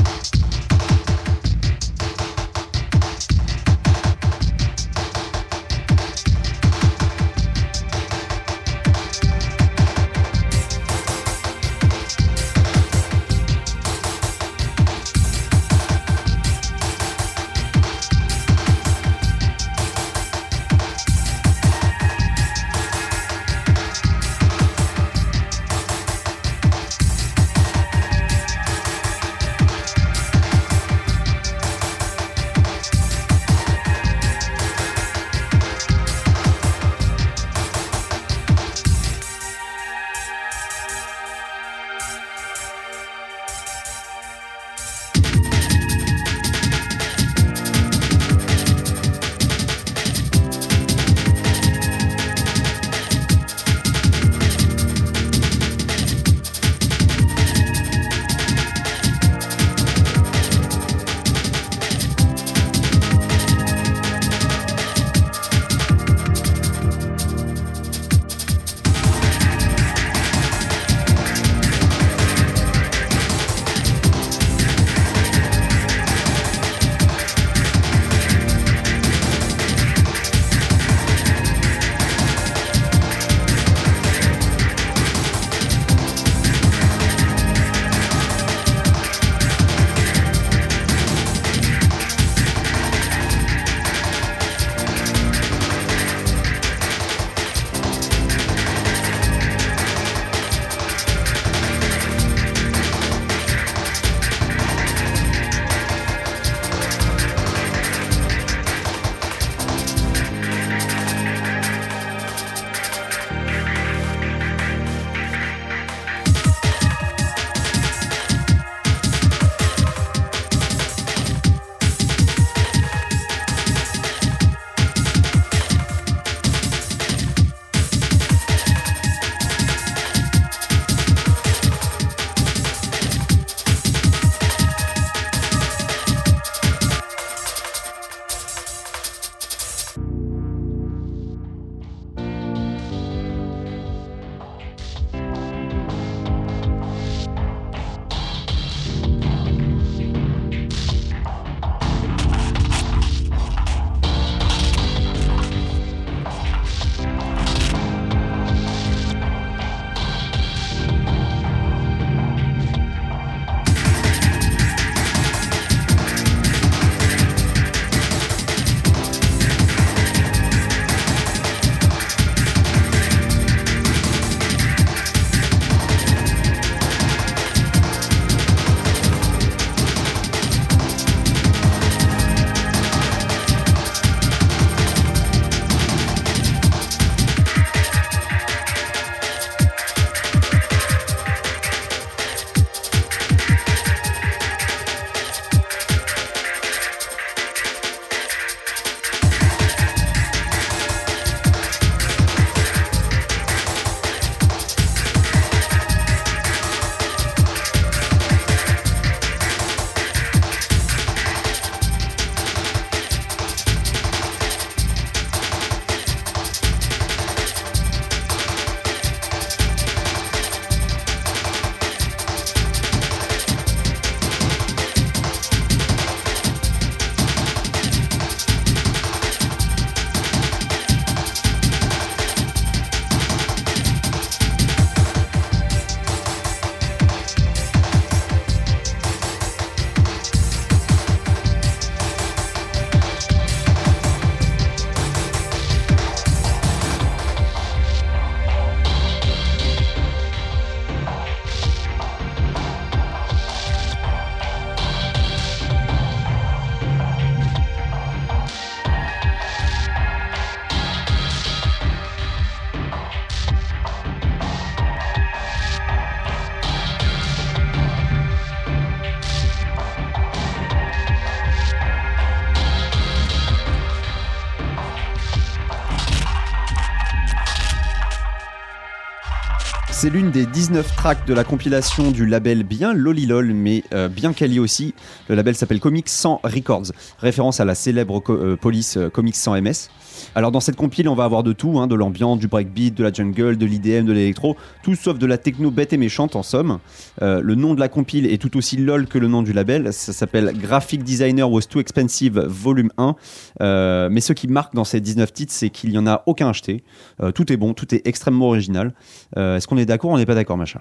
[280.06, 284.32] C'est l'une des 19 tracks de la compilation du label bien Lolilol, mais euh, bien
[284.32, 284.94] quali aussi.
[285.28, 289.62] Le label s'appelle Comics 100 Records, référence à la célèbre euh, police euh, Comics 100
[289.62, 289.90] MS.
[290.36, 293.02] Alors dans cette compile, on va avoir de tout, hein, de l'ambiance, du breakbeat, de
[293.02, 296.42] la jungle, de l'IDM, de l'électro, tout sauf de la techno bête et méchante en
[296.42, 296.78] somme.
[297.22, 299.94] Euh, le nom de la compile est tout aussi lol que le nom du label,
[299.94, 303.16] ça s'appelle Graphic Designer Was Too Expensive Volume 1.
[303.62, 306.50] Euh, mais ce qui marque dans ces 19 titres, c'est qu'il n'y en a aucun
[306.50, 306.84] acheté.
[307.22, 308.92] Euh, tout est bon, tout est extrêmement original.
[309.36, 310.80] Est-ce qu'on est d'accord ou on n'est pas d'accord, machin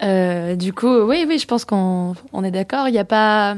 [0.00, 2.86] du coup, oui, oui, je pense qu'on on est d'accord.
[2.86, 3.56] Il y a pas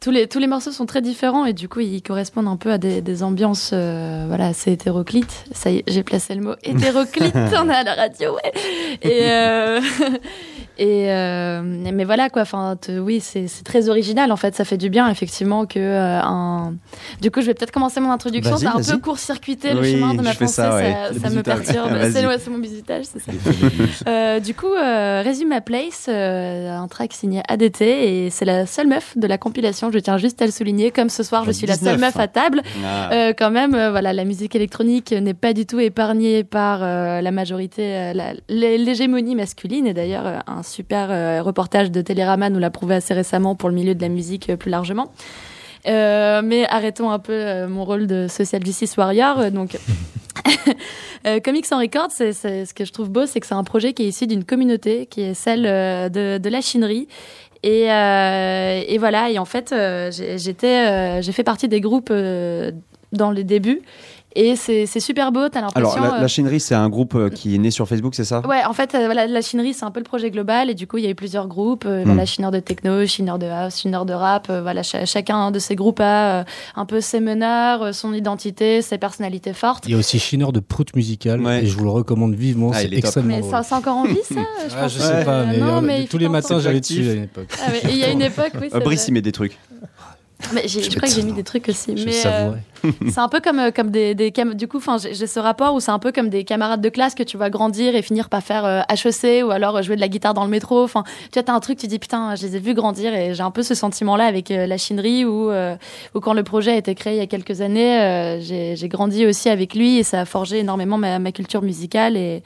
[0.00, 2.72] tous les tous les morceaux sont très différents et du coup ils correspondent un peu
[2.72, 5.44] à des, des ambiances, euh, voilà, assez hétéroclites.
[5.52, 7.34] Ça y est, j'ai placé le mot hétéroclite.
[7.36, 8.52] on est à la radio, ouais.
[9.02, 9.80] Et euh,
[10.80, 12.40] et euh, mais voilà quoi.
[12.40, 14.54] Enfin, oui, c'est très original en fait.
[14.54, 16.72] Ça fait du bien effectivement que euh, un.
[17.20, 18.56] Du coup, je vais peut-être commencer mon introduction.
[18.56, 20.46] C'est un peu court-circuité le Oui, chemin de ma pensée.
[20.54, 20.92] ça, ouais.
[20.92, 21.90] Ça, Le ça me perturbe.
[22.10, 23.30] C'est ouais, mon bisutage, c'est ça.
[24.08, 29.16] Euh, du coup, Résume ma place, un track signé ADT et c'est la seule meuf
[29.18, 29.90] de la compilation.
[29.92, 30.90] Je tiens juste à le souligner.
[30.90, 32.00] Comme ce soir, je suis la seule 19.
[32.00, 32.62] meuf à table.
[32.84, 33.32] Ah.
[33.36, 38.12] Quand même, voilà, la musique électronique n'est pas du tout épargnée par la majorité,
[38.48, 39.86] l'hégémonie masculine.
[39.86, 43.74] Et d'ailleurs, un super euh, reportage de Télérama nous l'a prouvé assez récemment pour le
[43.74, 45.12] milieu de la musique euh, plus largement.
[45.86, 49.50] Euh, mais arrêtons un peu mon rôle de social justice warrior.
[49.50, 49.78] Donc,
[51.44, 54.02] Comics en Records, c'est, ce que je trouve beau, c'est que c'est un projet qui
[54.02, 57.08] est issu d'une communauté, qui est celle de, la chinerie.
[57.62, 59.74] Et, et voilà, et en fait,
[60.12, 62.12] j'ai, j'étais, j'ai fait partie des groupes
[63.12, 63.80] dans les débuts.
[64.36, 66.02] Et c'est, super beau, t'as Alors, l'impression...
[66.02, 68.46] la, euh, la chinerie, c'est un groupe euh, qui est né sur Facebook, c'est ça?
[68.46, 70.70] Ouais, en fait, euh, la chinerie, c'est un peu le projet global.
[70.70, 71.84] Et du coup, il y a eu plusieurs groupes.
[71.84, 72.04] euh, Mm.
[72.06, 74.48] Voilà, chineur de techno, chineur de house, chineur de rap.
[74.48, 76.44] euh, voilà, cha- chacun de ces groupes a euh,
[76.76, 79.84] un peu ses meneurs, euh, son identité, ses personnalités fortes.
[79.86, 81.64] Il y a aussi Chineur de prout musical Ouais.
[81.64, 84.16] et je vous le recommande vivement, Ah, c'est extrêmement Mais ça, c'est encore en vie,
[84.22, 84.34] ça
[84.68, 86.80] Je Ah, pense je que- sais pas, mais, non, euh, mais tous les matins j'allais
[86.80, 87.48] dessus à une époque.
[87.60, 88.68] Ah il y a une époque, oui.
[88.84, 89.58] Brice, il met des trucs.
[90.54, 91.96] Mais j'ai- je crois que j'ai mis des trucs aussi.
[91.96, 92.52] Je mais euh,
[93.10, 95.74] c'est un peu comme, euh, comme des, des cam- du coup, enfin, j'ai ce rapport
[95.74, 98.28] où c'est un peu comme des camarades de classe que tu vas grandir et finir
[98.28, 100.82] par faire euh, HEC ou alors euh, jouer de la guitare dans le métro.
[100.82, 103.34] Enfin, tu vois, t'as un truc, tu dis putain, je les ai vus grandir et
[103.34, 105.76] j'ai un peu ce sentiment-là avec euh, la chinerie où, euh,
[106.14, 109.26] où quand le projet a été créé il y a quelques années, j'ai j'ai grandi
[109.26, 112.42] aussi avec lui et ça a forgé énormément ma, ma culture musicale et,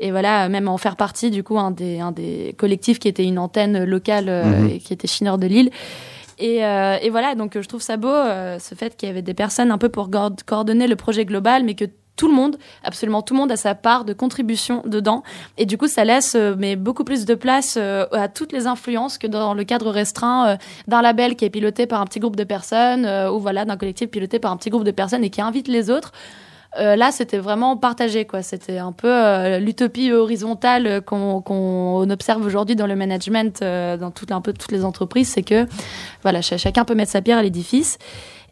[0.00, 3.24] et voilà, même en faire partie, du coup, un des, un des collectifs qui était
[3.24, 4.70] une antenne locale euh, Mhm.
[4.70, 5.70] et qui était Chineur de Lille.
[6.38, 9.10] Et, euh, et voilà, donc euh, je trouve ça beau, euh, ce fait qu'il y
[9.10, 10.08] avait des personnes un peu pour
[10.46, 11.86] coordonner le projet global, mais que
[12.18, 15.22] tout le monde, absolument tout le monde a sa part de contribution dedans.
[15.56, 18.66] Et du coup, ça laisse euh, mais beaucoup plus de place euh, à toutes les
[18.66, 20.56] influences que dans le cadre restreint euh,
[20.88, 24.10] d'un label qui est piloté par un petit groupe de personnes, ou voilà, d'un collectif
[24.10, 26.12] piloté par un petit groupe de personnes et qui invite les autres.
[26.78, 28.42] Euh, là, c'était vraiment partagé, quoi.
[28.42, 34.40] C'était un peu euh, l'utopie horizontale qu'on observe aujourd'hui dans le management, euh, dans un
[34.42, 35.66] peu toutes les entreprises, c'est que
[36.22, 37.96] voilà, ch- chacun peut mettre sa pierre à l'édifice.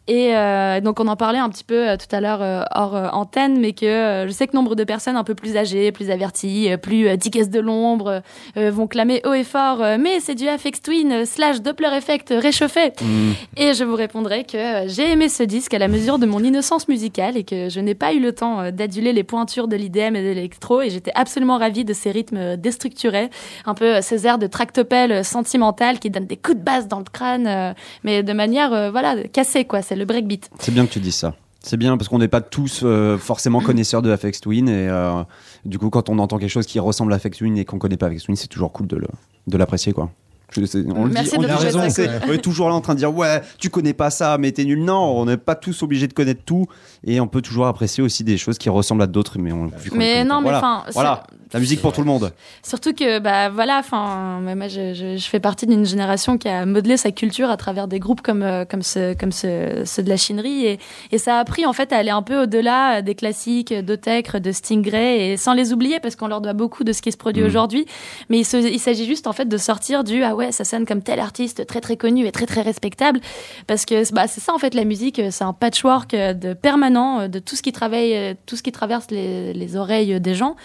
[0.07, 2.95] Et euh, donc on en parlait un petit peu euh, tout à l'heure euh, hors
[2.95, 6.09] euh, antenne, mais que je sais que nombre de personnes un peu plus âgées, plus
[6.09, 8.21] averties, plus tickets de l'ombre
[8.55, 12.93] vont clamer haut et fort mais c'est du Afex Twin slash Doppler Effect réchauffé.
[13.01, 13.31] Mm.
[13.57, 16.87] Et je vous répondrai que j'ai aimé ce disque à la mesure de mon innocence
[16.87, 20.21] musicale et que je n'ai pas eu le temps d'aduler les pointures de l'IDM et
[20.21, 23.29] de l'électro et j'étais absolument ravie de ces rythmes déstructurés,
[23.65, 27.05] un peu ces airs de tractopelle sentimentale qui donnent des coups de basse dans le
[27.11, 30.49] crâne, mais de manière voilà cassée quoi, c'est le breakbeat.
[30.59, 31.35] C'est bien que tu dises ça.
[31.61, 35.23] C'est bien parce qu'on n'est pas tous euh, forcément connaisseurs de Afex Twin et euh,
[35.65, 37.97] du coup quand on entend quelque chose qui ressemble à Afex Twin et qu'on connaît
[37.97, 40.09] pas Afex Twin, c'est toujours cool de l'apprécier quoi.
[40.51, 40.61] Je-
[40.95, 42.05] on le Merci dit, on de le dit me jamais jouer assez.
[42.05, 42.11] ça.
[42.25, 44.63] On est toujours là en train de dire ouais, tu connais pas ça, mais t'es
[44.63, 44.81] nul.
[44.81, 46.67] Non, on n'est pas tous obligés de connaître tout
[47.05, 49.69] et on peut toujours apprécier aussi des choses qui ressemblent à d'autres, mais on.
[49.93, 50.41] Mais non, pas.
[50.41, 51.23] mais voilà, enfin, voilà,
[51.53, 52.31] la musique pour tout le monde.
[52.63, 56.65] Surtout que, bah voilà, enfin, moi, je, je, je fais partie d'une génération qui a
[56.65, 60.09] modelé sa culture à travers des groupes comme, euh, comme, ce, comme ce, ceux de
[60.09, 60.65] la chinerie.
[60.65, 60.79] Et,
[61.11, 64.51] et ça a appris, en fait, à aller un peu au-delà des classiques d'Otecre, de
[64.51, 67.41] Stingray, et sans les oublier, parce qu'on leur doit beaucoup de ce qui se produit
[67.43, 67.47] Mhm.
[67.49, 67.85] aujourd'hui.
[68.29, 70.85] Mais il, se- il s'agit juste, en fait, de sortir du ah ouais, ça sonne
[70.85, 73.19] comme tel artiste très, très connu et très, très respectable.
[73.67, 76.53] Parce que bah, c'est ça, en fait, la musique, c'est un patchwork euh, de
[76.95, 80.35] euh, de tout ce qui travaille, euh, tout ce qui traverse les, les oreilles des
[80.35, 80.55] gens.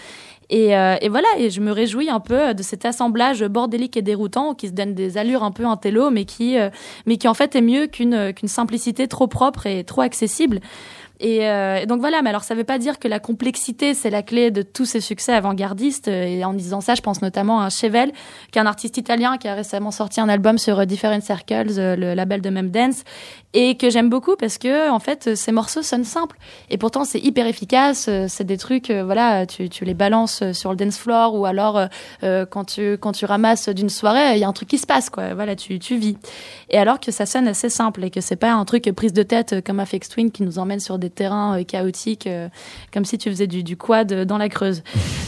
[0.49, 4.01] Et, euh, et voilà, et je me réjouis un peu de cet assemblage bordélique et
[4.01, 6.57] déroutant qui se donne des allures un peu intello, mais qui,
[7.05, 10.59] mais qui en fait est mieux qu'une simplicité trop propre et trop accessible.
[11.19, 11.39] Et,
[11.87, 14.61] donc voilà, mais alors ça veut pas dire que la complexité c'est la clé de
[14.61, 16.09] tous ces succès avant-gardistes.
[16.09, 18.11] Et en disant ça, je pense notamment à Chevel,
[18.51, 22.13] qui est un artiste italien qui a récemment sorti un album sur Different Circles, le
[22.13, 23.05] label de Memdance,
[23.53, 26.37] et que j'aime beaucoup parce que en fait ces morceaux sonnent simples
[26.69, 28.07] et pourtant c'est hyper efficace.
[28.09, 31.45] euh, C'est des trucs, euh, voilà, tu, tu les balances sur le dance floor ou
[31.45, 31.85] alors euh,
[32.23, 34.87] euh, quand tu quand tu ramasses d'une soirée, il y a un truc qui se
[34.87, 35.33] passe quoi.
[35.33, 36.17] Voilà, tu tu vis.
[36.69, 39.23] Et alors que ça sonne assez simple et que c'est pas un truc prise de
[39.23, 42.49] tête euh, comme Afex Twin qui nous emmène sur des terrains euh, chaotiques euh,
[42.91, 44.81] comme si tu faisais du, du quad euh, dans la Creuse.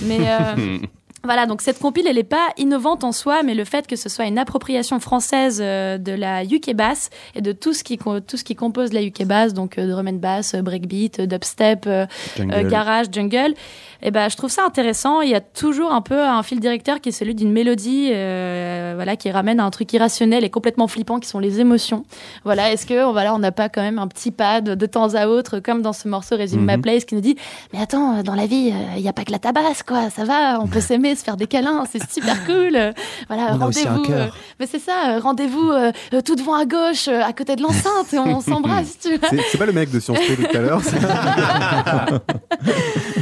[0.03, 0.78] Mais euh,
[1.26, 4.09] voilà, donc cette compile, elle n'est pas innovante en soi, mais le fait que ce
[4.09, 8.38] soit une appropriation française euh, de la UK bass et de tout ce qui tout
[8.38, 11.89] ce qui compose la UK bass, donc euh, drum and bass, euh, breakbeat, dubstep,
[12.38, 12.67] Jungle.
[12.67, 13.53] garage, jungle.
[14.01, 15.21] Et ben, je trouve ça intéressant.
[15.21, 18.91] Il y a toujours un peu un fil directeur qui est celui d'une mélodie, euh,
[18.95, 22.03] voilà, qui ramène à un truc irrationnel et complètement flippant, qui sont les émotions.
[22.43, 25.28] Voilà, est-ce que voilà, on n'a pas quand même un petit pad de temps à
[25.28, 26.82] autre, comme dans ce morceau Resume My Mhm.
[26.82, 27.36] Place, qui nous dit,
[27.73, 30.09] mais attends, dans la vie, il n'y a pas que la tabasse, quoi.
[30.09, 32.78] Ça va, on peut s'aimer, se faire des câlins, c'est super cool.
[33.28, 34.05] Voilà, rendez-vous.
[34.11, 34.28] euh,
[34.59, 35.91] mais c'est ça, rendez-vous euh,
[36.24, 39.30] tout devant à gauche, euh, à côté de l'enceinte, et on s'embrasse, tu vois.
[39.51, 40.82] C'est pas le mec de Sciences Po tout à l'heure.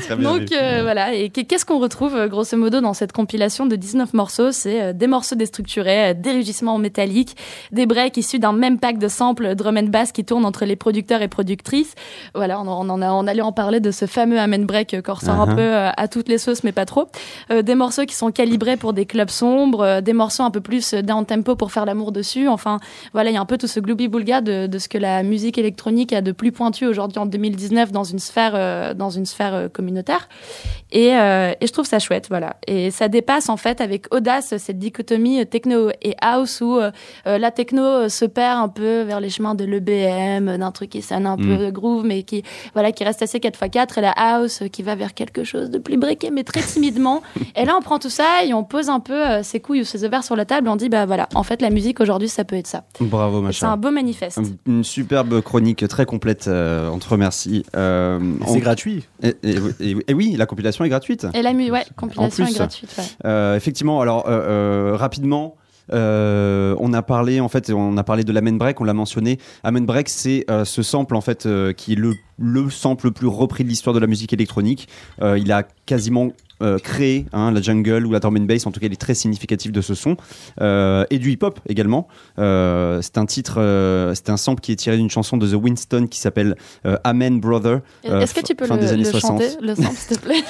[0.04, 2.94] c'est- Très bien Donc euh, voilà, et qu'est- qu'est-ce qu'on retrouve euh, grosso modo dans
[2.94, 4.52] cette compilation de 19 morceaux?
[4.52, 7.36] C'est euh, des morceaux déstructurés, euh, des rugissements métalliques,
[7.72, 10.76] des breaks issus d'un même pack de samples drum and bass qui tournent entre les
[10.76, 11.96] producteurs et productrices.
[12.36, 15.02] Voilà, on, en- on en a, on allait en parler de ce fameux amen break
[15.02, 15.56] qu'on ressort un Uh-huh.
[15.56, 17.08] peu à toutes les sauces, mais pas trop.
[17.52, 20.62] Euh, des morceaux qui sont calibrés pour des clubs sombres, euh, des morceaux un peu
[20.62, 22.48] plus down tempo pour faire l'amour dessus.
[22.48, 22.80] Enfin,
[23.14, 25.58] voilà, il y a un peu tout ce gloubi-boulga de, de ce que la musique
[25.58, 29.54] électronique a de plus pointu aujourd'hui en 2019 dans une sphère, euh, dans une sphère
[29.54, 29.68] euh,
[30.04, 30.28] communautaire.
[30.92, 32.58] Et, euh, et je trouve ça chouette, voilà.
[32.68, 36.92] Et ça dépasse en fait avec audace cette dichotomie euh, techno et house où euh,
[37.26, 41.26] la techno se perd un peu vers les chemins de l'EBM, d'un truc qui sonne
[41.26, 41.58] un Mm.
[41.58, 42.44] peu groove, mais qui
[42.76, 45.98] voilà qui reste assez 4x4 et la house qui va vers quelque chose de plus
[45.98, 47.24] briqué, mais très timidement.
[47.56, 49.86] et là, on prend tout ça et on pose un peu euh, ses couilles ou
[49.86, 50.68] ses ovaires sur la table.
[50.68, 52.84] Et on dit bah voilà, en fait, la musique aujourd'hui, ça peut être ça.
[53.00, 54.40] Bravo, Et C'est un beau manifeste.
[54.68, 56.48] Une superbe chronique très complète.
[56.48, 57.66] euh, on te remercie.
[57.76, 59.04] Euh, on- C'est gratuit.
[59.24, 59.56] Et, et-
[59.92, 61.28] et- et oui, la compilation est gratuite.
[61.34, 62.94] Et la mu ouais, compilation est gratuite.
[62.98, 63.04] ouais.
[63.26, 65.56] Euh, effectivement, alors euh, euh, rapidement.
[65.92, 69.38] euh, on a parlé en fait, on a parlé de l'Amen Break, on l'a mentionné.
[69.64, 73.12] Amen Break, c'est euh, ce sample en fait euh, qui est le, le sample le
[73.12, 74.88] plus repris de l'histoire de la musique électronique.
[75.22, 76.30] Il a quasiment
[76.64, 78.66] euh, créé hein, la jungle ou la drum and bass.
[78.66, 80.16] En tout cas, il est très significatif de ce son
[80.62, 82.08] Euh, et du hip hop également.
[82.40, 83.56] Euh, c'est un titre,
[84.16, 86.56] c'est un sample qui est tiré d'une chanson de The Winston qui s'appelle
[87.04, 87.82] Amen Brother.
[88.04, 89.42] Est-ce que tu peux le, des années le 60.
[89.42, 90.44] chanter, le sample, s'il te plaît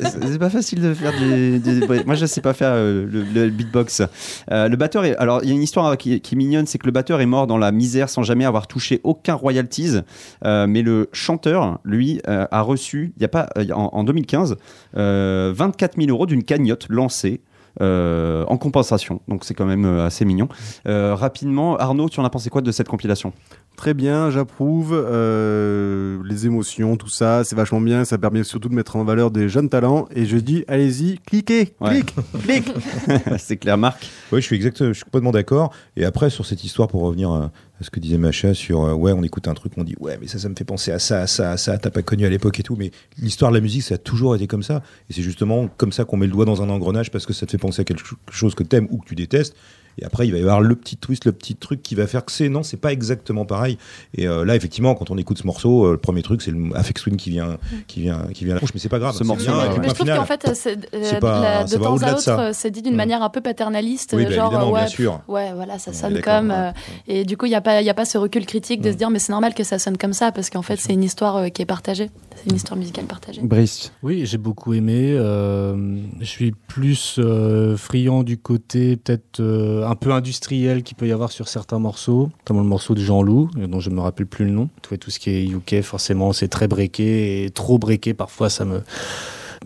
[0.30, 1.58] C'est pas facile de faire des.
[1.58, 4.02] des- moi, je sais pas faire le, le beatbox.
[4.50, 5.16] Le batteur est.
[5.16, 7.26] Alors, il y a une histoire qui, qui est mignonne c'est que le batteur est
[7.26, 9.96] mort dans la misère sans jamais avoir touché aucun royalties.
[10.44, 14.56] Mais le chanteur, lui, a reçu, il y a pas, en, en 2015,
[14.96, 17.40] euh, 24 000 euros d'une cagnotte lancée.
[17.80, 20.48] euh, en compensation, donc c'est quand même euh, assez mignon.
[20.88, 23.32] Euh, rapidement, Arnaud, tu en as pensé quoi de cette compilation?
[23.80, 24.92] Très bien, j'approuve.
[24.92, 28.04] euh, les émotions, tout ça, c'est vachement bien.
[28.04, 30.06] Ça permet surtout de mettre en valeur des jeunes talents.
[30.14, 32.02] Et je dis, allez-y, cliquez, Ouais.
[32.02, 32.14] clique,
[32.44, 32.72] clique.
[33.38, 34.06] C'est clair, Marc.
[34.32, 35.72] Oui, je suis exact, je suis complètement d'accord.
[35.96, 37.44] Et après, sur cette histoire, pour revenir à,
[37.80, 40.18] à ce que disait Macha sur, euh, ouais, on écoute un truc, on dit, ouais,
[40.20, 42.26] mais ça, ça me fait penser à ça, à ça, à ça, t'as pas connu
[42.26, 42.76] à l'époque et tout.
[42.76, 44.82] Mais l'histoire de la musique, ça a toujours été comme ça.
[45.08, 47.46] Et c'est justement comme ça qu'on met le doigt dans un engrenage parce que ça
[47.46, 49.56] te fait penser à quelque cho- chose que t'aimes ou que tu détestes.
[49.98, 52.24] Et après, il va y avoir le petit twist, le petit truc qui va faire
[52.24, 53.76] que c'est non, c'est pas exactement pareil.
[54.14, 56.74] Et euh, là, effectivement, quand on écoute ce morceau, euh, le premier truc, c'est le
[56.74, 58.70] Afex Twin qui vient, qui vient, qui vient à la bouche.
[58.74, 59.12] Mais c'est pas grave.
[59.12, 61.68] Ce c'est morceau, bien, ouais, Mais je trouve qu'en fait, euh, de, pas- la- de
[61.68, 62.96] ça va temps à autre, c'est dit d'une Mm.
[62.96, 65.20] manière un peu paternaliste, Oui, bah, genre ouais, bien sûr.
[65.28, 66.48] ouais, voilà, ça sonne comme.
[66.50, 66.56] ouais.
[66.56, 66.72] euh,
[67.06, 68.88] et du coup, il n'y a pas, il y a pas ce recul critique de
[68.88, 68.92] Mm.
[68.92, 71.04] se dire, mais c'est normal que ça sonne comme ça parce qu'en fait, c'est une
[71.04, 73.40] histoire euh, qui est partagée, c'est une histoire musicale partagée.
[73.42, 73.92] Brice.
[74.02, 75.14] Oui, j'ai beaucoup aimé.
[75.14, 79.40] euh, je suis plus euh, friand du côté peut-être
[79.80, 83.00] euh, un peu industriel qu'il peut y avoir sur certains morceaux, notamment le morceau de
[83.00, 84.68] Jean-Loup, euh, dont je ne me rappelle plus le nom.
[84.82, 88.14] Tout, tout ce qui est UK, forcément, c'est très breaké et trop breaké.
[88.14, 88.80] Parfois, ça me.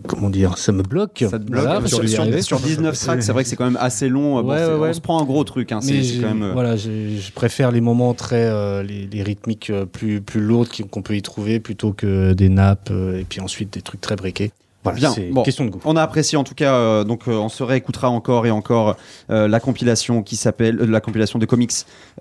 [0.07, 1.23] Comment dire Ça me bloque.
[1.29, 2.41] Ça te bloque Voilà, sur, vais y sur- arriver.
[2.41, 4.41] sur 19 tracks, c'est vrai que c'est quand même assez long.
[4.41, 4.89] Bon, Ouais, ouais, ouais.
[4.89, 5.71] On se prend un gros truc.
[5.71, 6.43] Hein, c'est quand même.
[6.43, 10.67] euh, voilà, je préfère les moments très euh, les, les rythmiques euh, plus plus lourdes
[10.91, 14.17] qu'on peut y trouver plutôt que des nappes euh, et puis ensuite des trucs très
[14.17, 14.51] breakés.
[14.91, 15.43] Voilà, Bien, bon.
[15.43, 15.79] question de goût.
[15.85, 18.95] On a apprécié en tout cas, euh, donc euh, on se réécoutera encore et encore
[19.29, 21.71] euh, la compilation qui s'appelle euh, la compilation de comics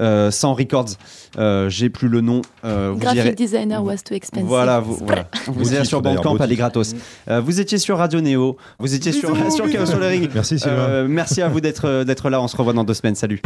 [0.01, 0.87] euh, sans records.
[1.39, 2.43] Euh, J'ai plus le nom.
[2.65, 4.47] euh, vous Graphic irez- designer was too expensive.
[4.49, 5.27] Voilà, vous, voilà.
[5.47, 6.55] vous irez sur Bandcamp, titre.
[6.55, 6.95] gratos.
[7.29, 10.31] Euh, vous étiez sur Radio Néo, vous étiez sur, Bisous, sur Chaos sur le ring.
[10.35, 10.77] Merci Sylvain.
[10.77, 12.41] Euh, merci à vous d'être d'être là.
[12.41, 13.15] On se revoit dans deux semaines.
[13.15, 13.41] Salut.